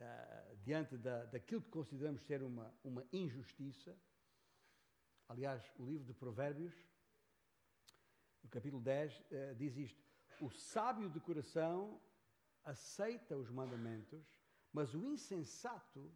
[0.00, 3.96] uh, diante da, daquilo que consideramos ser uma, uma injustiça.
[5.28, 6.74] Aliás, o livro de Provérbios,
[8.42, 10.02] no capítulo 10, uh, eh, diz isto:
[10.40, 12.00] O sábio de coração
[12.64, 14.26] aceita os mandamentos,
[14.72, 16.12] mas o insensato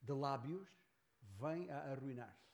[0.00, 0.68] de lábios
[1.20, 2.48] vem a arruinar-se.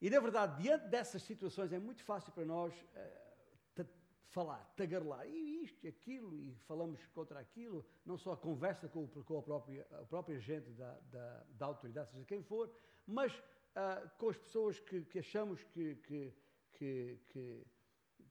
[0.00, 3.25] E, na verdade, diante dessas situações, é muito fácil para nós uh,
[4.28, 9.38] falar, tagarelar, e isto aquilo, e falamos contra aquilo, não só a conversa com, com
[9.38, 12.70] a, própria, a própria gente da, da, da autoridade, seja quem for,
[13.06, 16.32] mas uh, com as pessoas que, que achamos que, que,
[16.72, 17.66] que, que,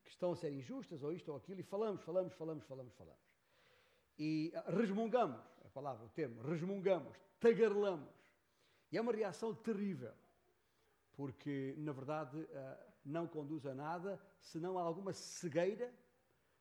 [0.06, 3.22] estão a ser injustas, ou isto ou aquilo, e falamos, falamos, falamos, falamos, falamos.
[4.18, 8.14] E uh, resmungamos, a palavra, o termo, resmungamos, tagarelamos.
[8.92, 10.14] E é uma reação terrível,
[11.14, 15.94] porque, na verdade, uh, não conduz a nada, senão a alguma cegueira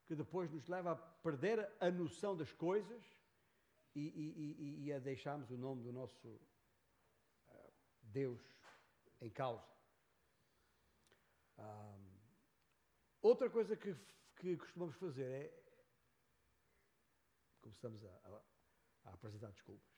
[0.06, 3.02] que depois nos leva a perder a noção das coisas
[3.94, 8.42] e, e, e, e a deixarmos o nome do nosso uh, Deus
[9.20, 9.66] em causa.
[11.58, 12.18] Um,
[13.22, 13.96] outra coisa que,
[14.36, 15.64] que costumamos fazer é
[17.62, 19.88] começamos a, a, a apresentar desculpas.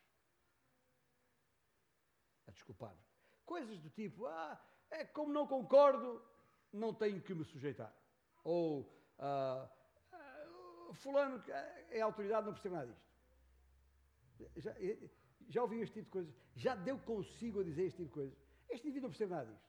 [2.46, 2.96] A desculpar.
[3.44, 6.22] Coisas do tipo, ah, é como não concordo,
[6.72, 7.94] não tenho que me sujeitar.
[8.44, 8.82] Ou
[9.18, 9.68] uh,
[10.90, 11.42] uh, fulano
[11.90, 13.06] é autoridade, não percebe nada disto.
[14.56, 14.74] Já,
[15.48, 16.34] já ouvi este tipo de coisas?
[16.54, 18.38] Já deu consigo a dizer este tipo de coisas?
[18.68, 19.66] Este indivíduo não percebe nada disto.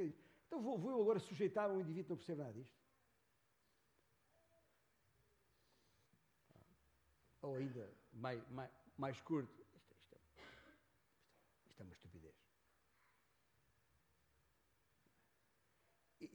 [0.00, 0.12] É
[0.46, 2.76] então vou, vou eu agora sujeitar um indivíduo que não percebe nada disto?
[7.42, 10.16] Ou ainda mais, mais, mais curto, isto, isto, isto,
[11.66, 12.34] isto é uma estupidez.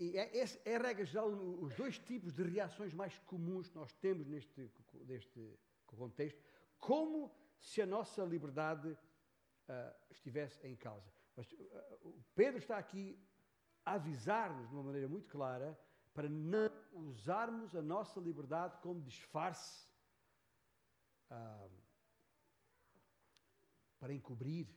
[0.02, 0.36] E é,
[0.66, 4.68] é, a regra geral, os dois tipos de reações mais comuns que nós temos neste,
[5.06, 6.42] neste contexto,
[6.80, 8.98] como se a nossa liberdade uh,
[10.10, 11.08] estivesse em causa.
[11.36, 13.16] Mas uh, Pedro está aqui
[13.86, 15.80] a avisar-nos de uma maneira muito clara
[16.16, 19.88] para não usarmos a nossa liberdade como disfarce
[21.30, 21.70] uh,
[24.00, 24.68] para encobrir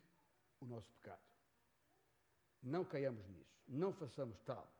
[0.60, 1.24] o nosso pecado.
[2.62, 4.70] Não caiamos nisso, não façamos tal.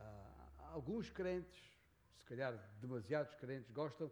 [0.00, 1.78] Uh, alguns crentes,
[2.16, 4.10] se calhar demasiados crentes, gostam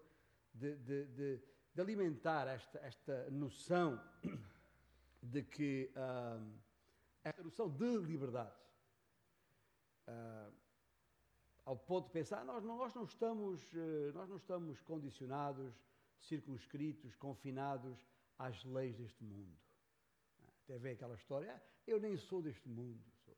[0.55, 1.42] de, de, de,
[1.74, 4.01] de alimentar esta, esta noção
[5.22, 6.59] de que uh,
[7.24, 8.55] esta noção de liberdade.
[10.07, 10.53] Uh,
[11.68, 15.75] ao ponto de pensar, nós não, nós não estamos, eh, nós não estamos condicionados,
[16.19, 18.08] circunscritos, confinados
[18.38, 19.54] às leis deste mundo.
[20.65, 23.37] Até ver aquela história, ah, eu nem sou deste mundo, sou,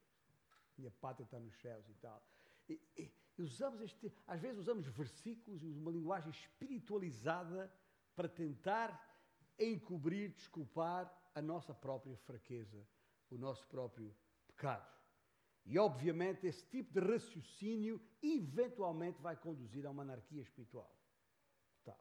[0.78, 2.22] minha pátria está nos céus e tal.
[2.70, 3.12] E, e,
[3.42, 7.72] usamos este, às vezes usamos versículos e uma linguagem espiritualizada
[8.14, 8.88] para tentar
[9.58, 12.86] encobrir, desculpar a nossa própria fraqueza,
[13.28, 14.14] o nosso próprio
[14.46, 14.88] pecado.
[15.64, 20.96] E obviamente esse tipo de raciocínio eventualmente vai conduzir a uma anarquia espiritual.
[21.84, 21.96] Tá.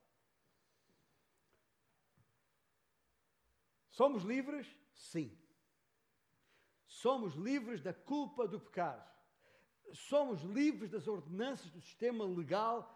[3.89, 4.67] Somos livres?
[4.93, 5.35] Sim.
[6.85, 9.18] Somos livres da culpa do pecado
[9.93, 12.95] somos livres das ordenanças do sistema legal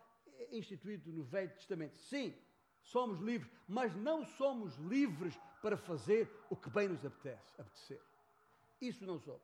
[0.52, 1.98] instituído no Velho Testamento.
[1.98, 2.34] Sim,
[2.82, 8.02] somos livres, mas não somos livres para fazer o que bem nos apetece, apetecer.
[8.82, 9.42] Isso não somos.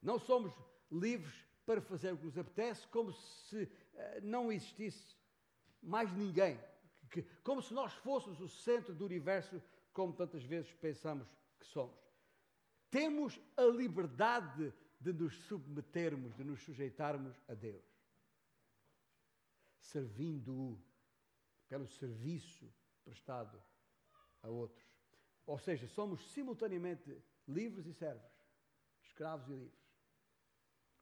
[0.00, 0.52] Não somos
[0.90, 1.34] livres
[1.66, 3.68] para fazer o que nos apetece, como se uh,
[4.22, 5.16] não existisse
[5.82, 6.58] mais ninguém.
[7.10, 9.60] Que, como se nós fôssemos o centro do universo,
[9.92, 11.26] como tantas vezes pensamos
[11.58, 11.98] que somos.
[12.90, 17.84] Temos a liberdade de nos submetermos, de nos sujeitarmos a Deus,
[19.78, 20.78] servindo-o
[21.68, 22.72] pelo serviço
[23.04, 23.62] prestado
[24.42, 24.86] a outros.
[25.46, 28.30] Ou seja, somos simultaneamente livres e servos,
[29.02, 29.78] escravos e livres.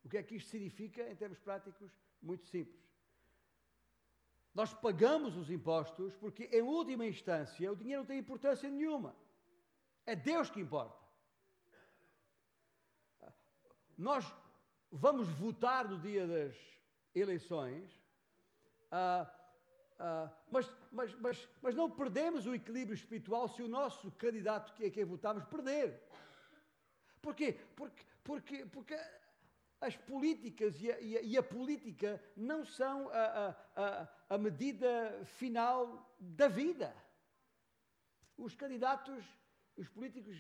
[0.05, 1.91] O que é que isto significa em termos práticos?
[2.23, 2.87] Muito simples.
[4.55, 9.15] Nós pagamos os impostos porque, em última instância, o dinheiro não tem importância nenhuma.
[10.07, 11.06] É Deus que importa.
[13.97, 14.25] Nós
[14.91, 16.57] vamos votar no dia das
[17.15, 17.91] eleições,
[18.93, 19.27] uh,
[19.99, 24.85] uh, mas, mas, mas, mas não perdemos o equilíbrio espiritual se o nosso candidato que
[24.85, 26.03] é quem votamos perder.
[27.23, 27.59] Porquê?
[27.75, 28.99] Porque, porque, porque
[29.81, 35.25] as políticas e a, e a, e a política não são a, a, a medida
[35.25, 36.95] final da vida.
[38.37, 39.25] Os candidatos,
[39.77, 40.37] os políticos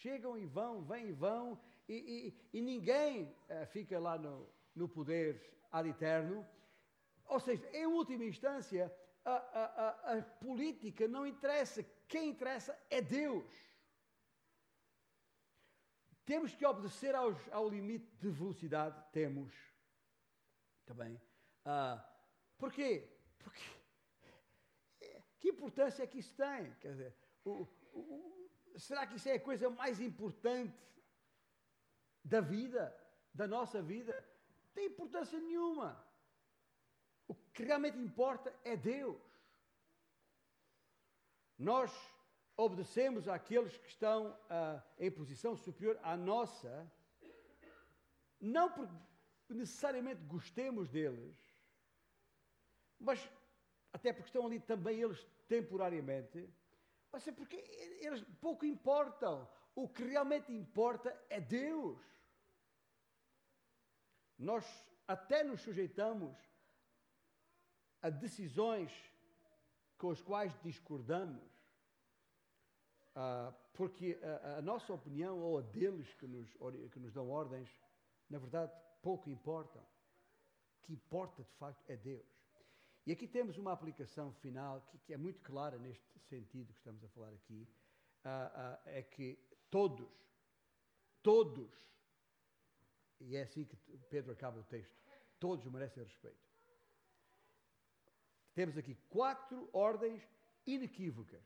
[0.00, 4.88] chegam e vão, vêm e vão, e, e, e ninguém uh, fica lá no, no
[4.88, 6.46] poder ad eterno.
[7.26, 8.92] Ou seja, em última instância,
[9.24, 11.84] a, a, a, a política não interessa.
[12.08, 13.44] Quem interessa é Deus.
[16.24, 19.00] Temos que obedecer aos, ao limite de velocidade?
[19.12, 19.54] Temos.
[20.84, 21.14] Também.
[21.64, 22.00] Uh,
[22.58, 23.08] porquê?
[23.38, 23.62] Porque.
[25.38, 26.72] Que importância é que isso tem?
[26.80, 27.14] Quer dizer,
[27.44, 30.74] o, o, será que isso é a coisa mais importante
[32.26, 32.82] da vida,
[33.32, 34.12] da nossa vida,
[34.74, 35.90] tem importância nenhuma.
[37.28, 39.22] O que realmente importa é Deus.
[41.56, 41.90] Nós
[42.56, 46.90] obedecemos àqueles que estão uh, em posição superior à nossa,
[48.40, 48.92] não porque
[49.48, 51.36] necessariamente gostemos deles,
[52.98, 53.18] mas
[53.92, 56.48] até porque estão ali também eles temporariamente,
[57.12, 57.56] mas é porque
[58.00, 59.48] eles pouco importam.
[59.74, 62.15] O que realmente importa é Deus.
[64.38, 64.64] Nós
[65.06, 66.36] até nos sujeitamos
[68.02, 68.92] a decisões
[69.96, 71.50] com as quais discordamos,
[73.14, 76.48] ah, porque a, a, nossa opinião ou a deles que nos,
[76.92, 77.68] que nos dão ordens,
[78.28, 78.72] na verdade,
[79.02, 79.82] pouco importam.
[79.82, 82.26] O que importa, de facto, é Deus.
[83.06, 87.02] E aqui temos uma aplicação final que, que é muito clara neste sentido que estamos
[87.04, 87.66] a falar aqui,
[88.24, 89.38] ah, ah, é que
[89.70, 90.10] todos,
[91.22, 91.70] todos
[93.20, 93.76] e é assim que
[94.10, 94.94] Pedro acaba o texto.
[95.38, 96.46] Todos merecem respeito.
[98.54, 100.22] Temos aqui quatro ordens
[100.66, 101.44] inequívocas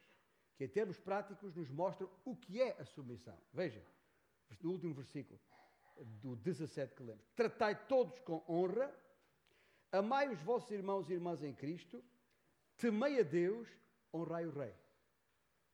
[0.57, 3.37] que, em termos práticos, nos mostram o que é a submissão.
[3.53, 3.85] Veja,
[4.63, 5.41] no último versículo
[6.23, 8.95] do 17 que lemos: Tratai todos com honra,
[9.91, 12.05] amai os vossos irmãos e irmãs em Cristo,
[12.77, 13.69] temei a Deus,
[14.13, 14.75] honrai o Rei.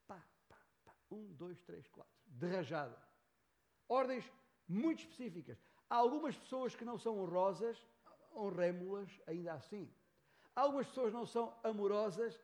[0.07, 0.95] Pá, pá, pá.
[1.11, 2.13] Um, dois, três, quatro.
[2.27, 2.97] De rajada.
[3.89, 4.25] Ordens
[4.67, 5.59] muito específicas.
[5.89, 7.77] Há algumas pessoas que não são honrosas,
[8.35, 9.91] honremos-las ainda assim.
[10.55, 12.41] Há algumas pessoas que não são amorosas,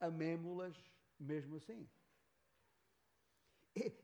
[0.00, 0.76] amemo-las
[1.18, 1.88] mesmo assim.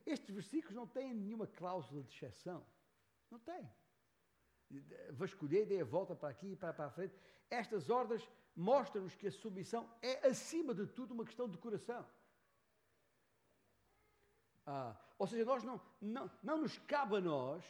[0.06, 2.64] Estes versículos não têm nenhuma cláusula de exceção.
[3.30, 3.68] Não tem.
[5.10, 7.14] Vasculhei, dei a volta para aqui e para, para a frente.
[7.50, 12.06] Estas ordens mostram-nos que a submissão é, acima de tudo, uma questão de coração.
[14.66, 17.64] Ah, ou seja, nós não, não, não nos cabe a nós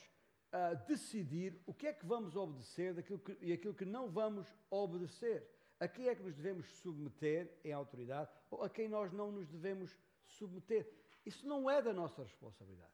[0.53, 4.47] uh, decidir o que é que vamos obedecer daquilo que, e aquilo que não vamos
[4.71, 5.49] obedecer.
[5.81, 9.49] A quem é que nos devemos submeter em autoridade ou a quem nós não nos
[9.49, 10.89] devemos submeter.
[11.27, 12.93] Isso não é da nossa responsabilidade.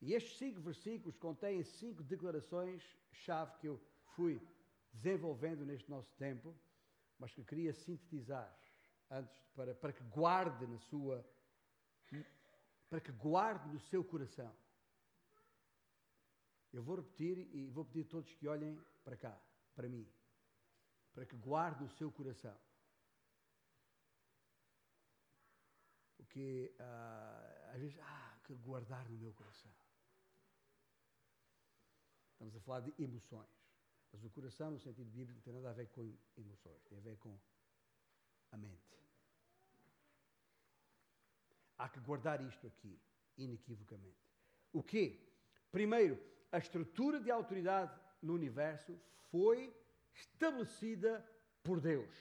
[0.00, 3.80] E estes cinco versículos contêm cinco declarações-chave que eu
[4.14, 4.40] fui
[4.92, 6.54] desenvolvendo neste nosso tempo,
[7.18, 8.54] mas que queria sintetizar
[9.10, 11.24] antes para, para que guarde na sua
[12.94, 14.54] para que guarde no seu coração.
[16.72, 19.36] Eu vou repetir e vou pedir a todos que olhem para cá,
[19.74, 20.08] para mim,
[21.12, 22.56] para que guarde no seu coração.
[26.16, 29.72] Porque ah, às vezes, ah, que guardar no meu coração.
[32.34, 33.50] Estamos a falar de emoções.
[34.12, 37.00] Mas o coração, no sentido bíblico, não tem nada a ver com emoções, tem a
[37.00, 37.36] ver com
[38.52, 39.03] a mente.
[41.76, 42.98] Há que guardar isto aqui,
[43.36, 44.24] inequivocamente.
[44.72, 45.20] O quê?
[45.70, 46.18] Primeiro,
[46.52, 48.98] a estrutura de autoridade no universo
[49.30, 49.74] foi
[50.14, 51.24] estabelecida
[51.62, 52.14] por Deus.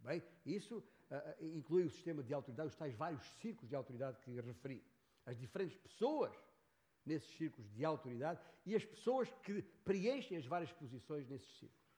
[0.00, 4.40] Bem, isso uh, inclui o sistema de autoridade, os tais vários círculos de autoridade que
[4.40, 4.84] referi.
[5.24, 6.34] As diferentes pessoas
[7.04, 11.88] nesses círculos de autoridade e as pessoas que preenchem as várias posições nesses círculos.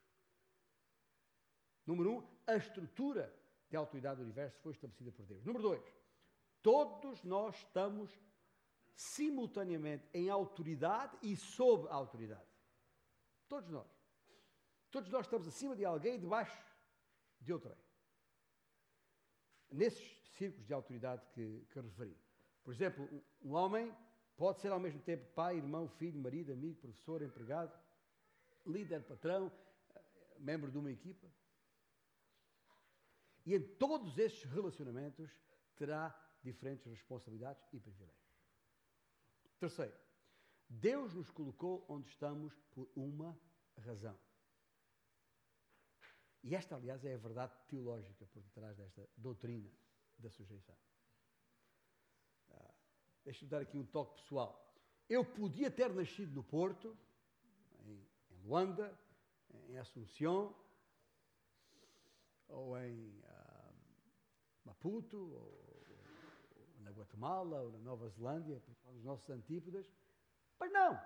[1.87, 3.35] Número um, a estrutura
[3.69, 5.45] de autoridade do universo foi estabelecida por Deus.
[5.45, 5.83] Número dois,
[6.63, 8.11] todos nós estamos
[8.95, 12.49] simultaneamente em autoridade e sob autoridade.
[13.49, 13.89] Todos nós.
[14.91, 16.63] Todos nós estamos acima de alguém e debaixo
[17.41, 17.77] de outrem.
[19.71, 22.17] Nesses círculos de autoridade que, que referi.
[22.63, 23.09] Por exemplo,
[23.43, 23.95] um homem
[24.37, 27.73] pode ser ao mesmo tempo pai, irmão, filho, marido, amigo, professor, empregado,
[28.67, 29.51] líder, patrão,
[29.95, 30.03] eh,
[30.39, 31.27] membro de uma equipa.
[33.47, 35.31] E em todos estes relacionamentos
[35.77, 38.31] terá diferentes responsabilidades e privilégios.
[39.59, 39.95] Terceiro,
[40.69, 43.39] Deus nos colocou onde estamos por uma
[43.79, 44.19] razão.
[46.43, 49.71] E esta, aliás, é a verdade teológica por detrás desta doutrina
[50.19, 50.77] da sujeição.
[52.51, 52.75] Ah,
[53.25, 54.75] Deixa-me dar aqui um toque pessoal.
[55.09, 56.97] Eu podia ter nascido no Porto,
[57.81, 58.99] em, em Luanda,
[59.69, 60.57] em Assunção,
[62.49, 63.73] ou em ah,
[64.65, 65.70] Maputo, ou,
[67.21, 69.87] Guatemala, ou na Nova Zelândia, nos nossos antípodas.
[70.59, 70.99] Mas não!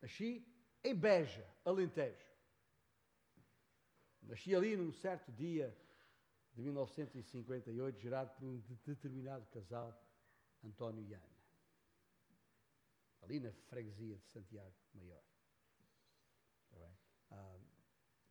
[0.00, 0.46] Nasci
[0.84, 2.28] em Beja, Alentejo.
[4.22, 5.76] Nasci ali num certo dia
[6.52, 9.98] de 1958, gerado por um determinado casal,
[10.62, 11.38] António e Ana.
[13.22, 15.22] Ali na freguesia de Santiago Maior.
[17.30, 17.58] Ah,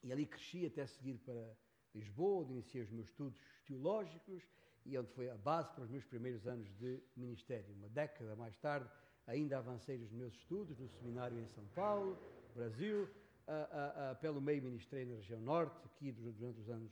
[0.04, 1.56] e ali cresci até seguir para
[1.94, 4.44] Lisboa, onde iniciei os meus estudos teológicos
[4.88, 7.74] e onde foi a base para os meus primeiros anos de ministério.
[7.76, 8.90] Uma década mais tarde,
[9.26, 12.18] ainda avancei nos meus estudos no seminário em São Paulo,
[12.56, 16.92] Brasil, uh, uh, pelo meio ministrei na região norte, aqui durante os anos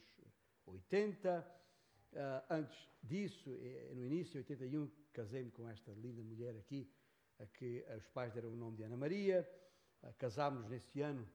[0.65, 1.55] 80.
[2.49, 6.89] antes disso, eh, no início, em 81, casei-me com esta linda mulher aqui,
[7.39, 9.47] a que os pais deram o nome de Ana Maria.
[10.17, 11.27] casámos nesse ano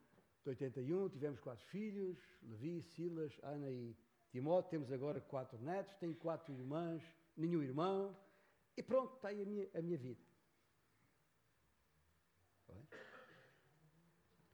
[0.43, 3.95] de 81, tivemos quatro filhos, Levi, Silas, Ana e
[4.31, 4.71] Timóteo.
[4.71, 7.03] Temos agora quatro netos, tenho quatro irmãs,
[7.37, 8.17] nenhum irmão.
[8.77, 10.21] E pronto, está aí a minha, a minha vida.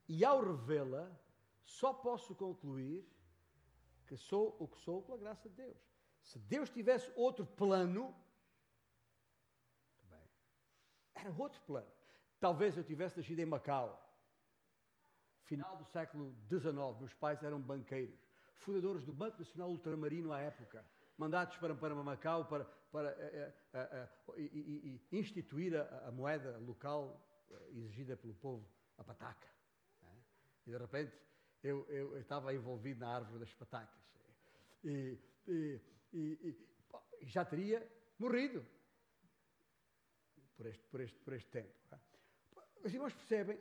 [0.09, 1.11] E ao revê-la,
[1.65, 3.05] só posso concluir
[4.07, 5.77] que sou o que sou pela graça de Deus.
[6.23, 8.15] Se Deus tivesse outro plano,
[11.15, 11.91] era outro plano.
[12.39, 14.03] Talvez eu tivesse nascido em Macau.
[15.43, 18.19] Final do século XIX, meus pais eram banqueiros,
[18.59, 20.85] fundadores do Banco Nacional Ultramarino à época,
[21.17, 27.79] mandados para, para Macau para, para uh, uh, uh, instituir a, a moeda local eh,
[27.79, 28.67] exigida pelo povo,
[28.99, 29.49] a pataca.
[30.67, 31.17] E de repente
[31.63, 34.01] eu, eu, eu estava envolvido na árvore das patacas.
[34.85, 35.81] E, e,
[36.13, 36.67] e,
[37.21, 37.87] e já teria
[38.19, 38.65] morrido
[40.57, 41.73] por este, por este, por este tempo.
[42.85, 43.59] Os irmãos percebem,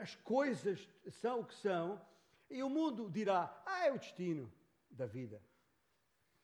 [0.00, 2.00] as coisas são o que são,
[2.48, 4.52] e o mundo dirá, ah, é o destino
[4.90, 5.42] da vida.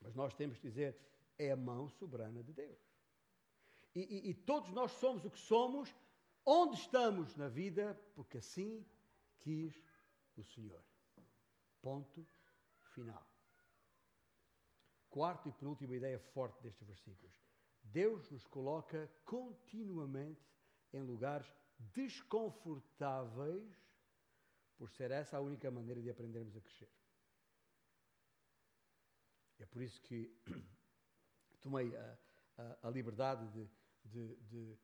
[0.00, 0.98] Mas nós temos que dizer,
[1.38, 2.78] é a mão soberana de Deus.
[3.94, 5.94] E, e, e todos nós somos o que somos,
[6.44, 8.84] onde estamos na vida, porque assim
[9.40, 9.74] quis
[10.36, 10.82] o Senhor.
[11.80, 12.26] Ponto
[12.94, 13.26] final.
[15.10, 17.34] Quarta e penúltima ideia forte destes versículos.
[17.82, 20.40] Deus nos coloca continuamente
[20.92, 21.46] em lugares
[21.78, 23.76] desconfortáveis,
[24.82, 26.90] por ser essa a única maneira de aprendermos a crescer.
[29.60, 30.36] É por isso que
[31.62, 32.18] tomei a,
[32.58, 33.70] a, a liberdade de,
[34.04, 34.78] de, de,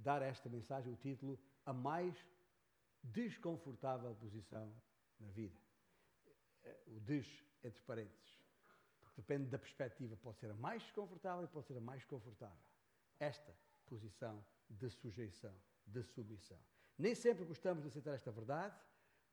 [0.00, 2.16] dar a esta mensagem o título A Mais
[3.00, 4.74] desconfortável posição
[5.20, 5.60] na vida.
[6.64, 7.28] É, o des
[7.62, 8.42] entre parênteses.
[9.02, 10.16] Porque depende da perspectiva.
[10.16, 12.66] Pode ser a mais desconfortável e pode ser a mais confortável.
[13.20, 15.54] Esta posição de sujeição,
[15.86, 16.58] de submissão.
[16.98, 18.76] Nem sempre gostamos de aceitar esta verdade,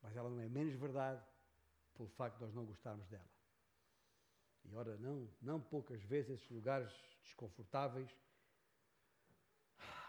[0.04, 1.26] mas ela não é menos verdade
[1.96, 3.32] pelo facto de nós não gostarmos dela.
[4.66, 6.94] E ora, não, não poucas vezes esses lugares
[7.24, 8.10] desconfortáveis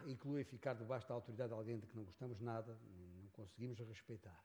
[0.07, 2.79] incluem ficar debaixo da autoridade de alguém de que não gostamos nada,
[3.33, 4.45] conseguimos respeitar.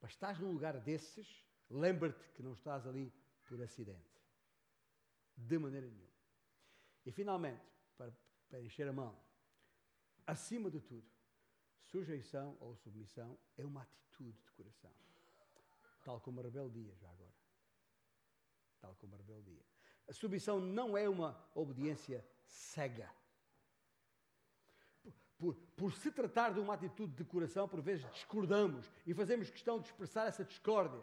[0.00, 3.12] Mas estás num lugar desses, lembra-te que não estás ali
[3.44, 4.22] por acidente.
[5.36, 6.14] De maneira nenhuma.
[7.04, 7.64] E finalmente,
[7.96, 8.12] para,
[8.48, 9.18] para encher a mão,
[10.26, 11.06] acima de tudo,
[11.94, 14.90] sujeição ou submissão é uma atitude de coração.
[16.02, 17.32] Tal como a rebeldia, já agora.
[18.80, 19.64] Tal como a rebeldia.
[20.08, 23.08] A submissão não é uma obediência cega.
[25.38, 29.78] por, por se tratar de uma atitude de coração, por vezes discordamos e fazemos questão
[29.78, 31.00] de expressar essa discórdia.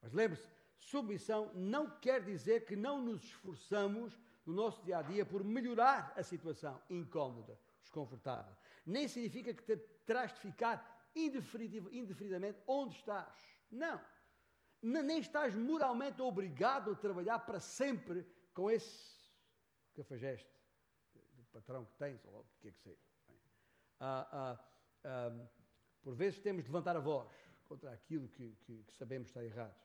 [0.00, 0.48] Mas lembre-se,
[0.78, 6.14] submissão não quer dizer que não nos esforçamos no nosso dia a dia por melhorar
[6.16, 8.61] a situação incómoda, desconfortável.
[8.84, 9.76] Nem significa que
[10.06, 13.34] terás de ficar indefinidamente onde estás.
[13.70, 14.00] Não.
[14.82, 19.12] Nem estás moralmente obrigado a trabalhar para sempre com esse
[19.94, 20.52] cafajeste
[21.52, 22.98] patrão que tens, ou o que é que seja.
[24.00, 24.68] Ah, ah,
[25.04, 25.48] ah,
[26.00, 27.30] por vezes temos de levantar a voz
[27.66, 29.76] contra aquilo que, que, que sabemos estar errado.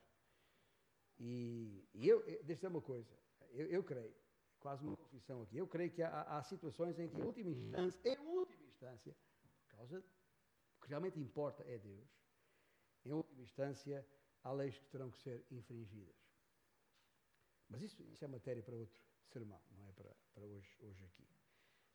[1.19, 3.11] E, e eu, deixa eu uma coisa,
[3.51, 4.13] eu, eu, creio,
[4.59, 8.09] quase uma confissão aqui, eu creio que há, há situações em que, em última instância,
[8.09, 9.15] em última instância,
[9.59, 10.03] por causa
[10.77, 12.07] o que realmente importa é Deus,
[13.03, 14.07] em última instância,
[14.43, 16.15] há leis que terão que ser infringidas.
[17.67, 21.27] Mas isso, isso é matéria para outro sermão, não é para, para hoje, hoje aqui.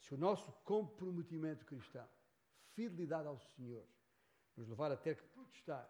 [0.00, 2.08] Se o nosso comprometimento cristão,
[2.74, 3.86] fidelidade ao Senhor,
[4.56, 5.88] nos levar a ter que protestar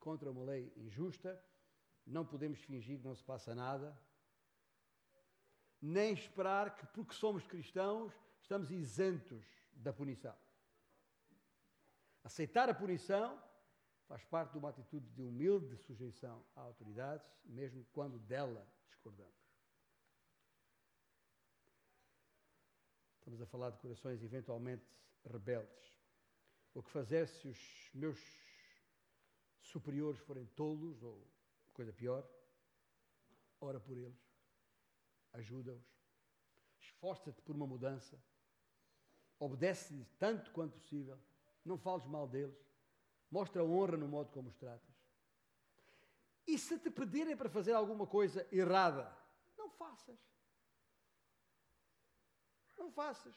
[0.00, 1.40] contra uma lei injusta,
[2.06, 3.96] não podemos fingir que não se passa nada,
[5.80, 9.44] nem esperar que, porque somos cristãos, estamos isentos
[9.74, 10.36] da punição.
[12.24, 13.42] Aceitar a punição
[14.06, 19.32] faz parte de uma atitude de humilde sujeição à autoridade, mesmo quando dela discordamos.
[23.18, 24.84] Estamos a falar de corações eventualmente
[25.24, 25.98] rebeldes.
[26.74, 28.18] O que fazer se os meus
[29.60, 31.26] superiores forem tolos ou
[31.72, 32.28] coisa pior?
[33.60, 34.20] Ora por eles,
[35.32, 35.86] ajuda-os,
[36.80, 38.20] esforça-te por uma mudança,
[39.44, 41.18] obedece-lhes tanto quanto possível,
[41.64, 42.56] não fales mal deles,
[43.30, 44.94] mostra honra no modo como os tratas.
[46.46, 49.12] E se te pedirem para fazer alguma coisa errada,
[49.58, 50.18] não faças.
[52.78, 53.34] Não faças.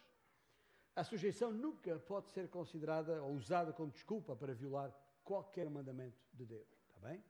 [0.96, 4.94] A sujeição nunca pode ser considerada ou usada como desculpa para violar
[5.24, 6.68] qualquer mandamento de Deus.
[6.88, 7.24] Está bem?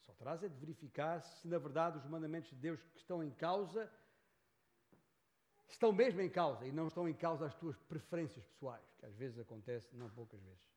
[0.00, 3.30] Só traz é de verificar se, na verdade, os mandamentos de Deus que estão em
[3.30, 3.90] causa
[5.74, 9.14] estão mesmo em causa e não estão em causa as tuas preferências pessoais, que às
[9.14, 10.68] vezes acontece, não poucas vezes.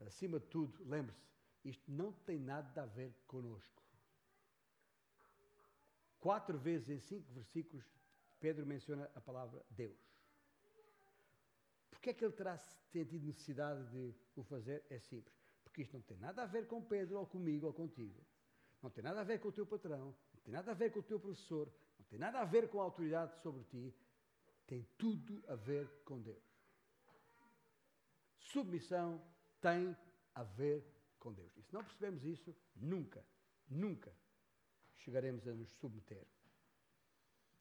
[0.00, 1.26] Acima de tudo, lembre-se,
[1.64, 3.82] isto não tem nada a ver conosco.
[6.20, 7.84] Quatro vezes em cinco versículos,
[8.38, 9.96] Pedro menciona a palavra Deus.
[11.90, 14.84] Porquê é que ele terá sentido necessidade de o fazer?
[14.90, 15.34] É simples.
[15.64, 18.20] Porque isto não tem nada a ver com Pedro, ou comigo, ou contigo.
[18.82, 21.00] Não tem nada a ver com o teu patrão, não tem nada a ver com
[21.00, 23.94] o teu professor, não tem nada a ver com a autoridade sobre ti,
[24.66, 26.44] tem tudo a ver com Deus.
[28.38, 29.22] Submissão
[29.60, 29.96] tem
[30.34, 30.84] a ver
[31.18, 31.56] com Deus.
[31.56, 33.24] E se não percebemos isso, nunca,
[33.68, 34.12] nunca
[34.96, 36.26] chegaremos a nos submeter.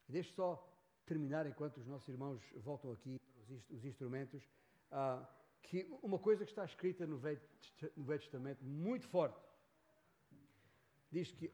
[0.08, 0.72] E deixe só
[1.06, 4.44] terminar, enquanto os nossos irmãos voltam aqui, os, os instrumentos,
[4.92, 5.26] uh,
[5.62, 7.42] que uma coisa que está escrita no Velho,
[7.96, 9.40] no Velho Testamento, muito forte,
[11.12, 11.52] diz que,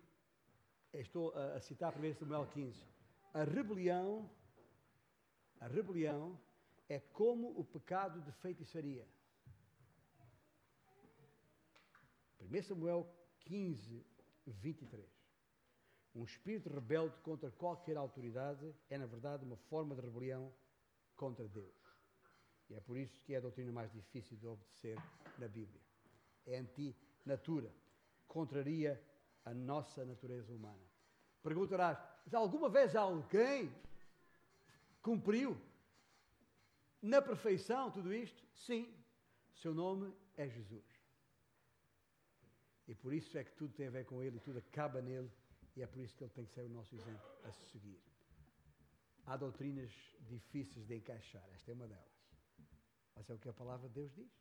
[0.93, 2.83] estou a, a citar 1 Samuel 15,
[3.33, 4.29] a rebelião,
[5.61, 6.37] a rebelião
[6.89, 9.07] é como o pecado de feitiçaria.
[12.41, 13.07] 1 Samuel
[13.41, 14.03] 15,
[14.47, 15.07] 23.
[16.15, 20.51] Um espírito rebelde contra qualquer autoridade é, na verdade, uma forma de rebelião
[21.15, 21.79] contra Deus.
[22.67, 24.97] E é por isso que é a doutrina mais difícil de obedecer
[25.37, 25.79] na Bíblia.
[26.45, 27.71] É anti-natura,
[28.27, 29.01] contraria
[29.45, 30.83] a nossa natureza humana.
[31.43, 31.99] Perguntarás:
[32.33, 33.71] alguma vez alguém
[35.01, 35.59] cumpriu
[37.01, 38.43] na perfeição tudo isto?
[38.55, 38.93] Sim.
[39.55, 40.85] Seu nome é Jesus.
[42.87, 45.31] E por isso é que tudo tem a ver com Ele tudo acaba nele.
[45.75, 48.01] E é por isso que Ele tem que ser o nosso exemplo a seguir.
[49.25, 49.91] Há doutrinas
[50.21, 51.47] difíceis de encaixar.
[51.53, 52.11] Esta é uma delas.
[53.15, 54.40] Mas é o que a palavra de Deus diz.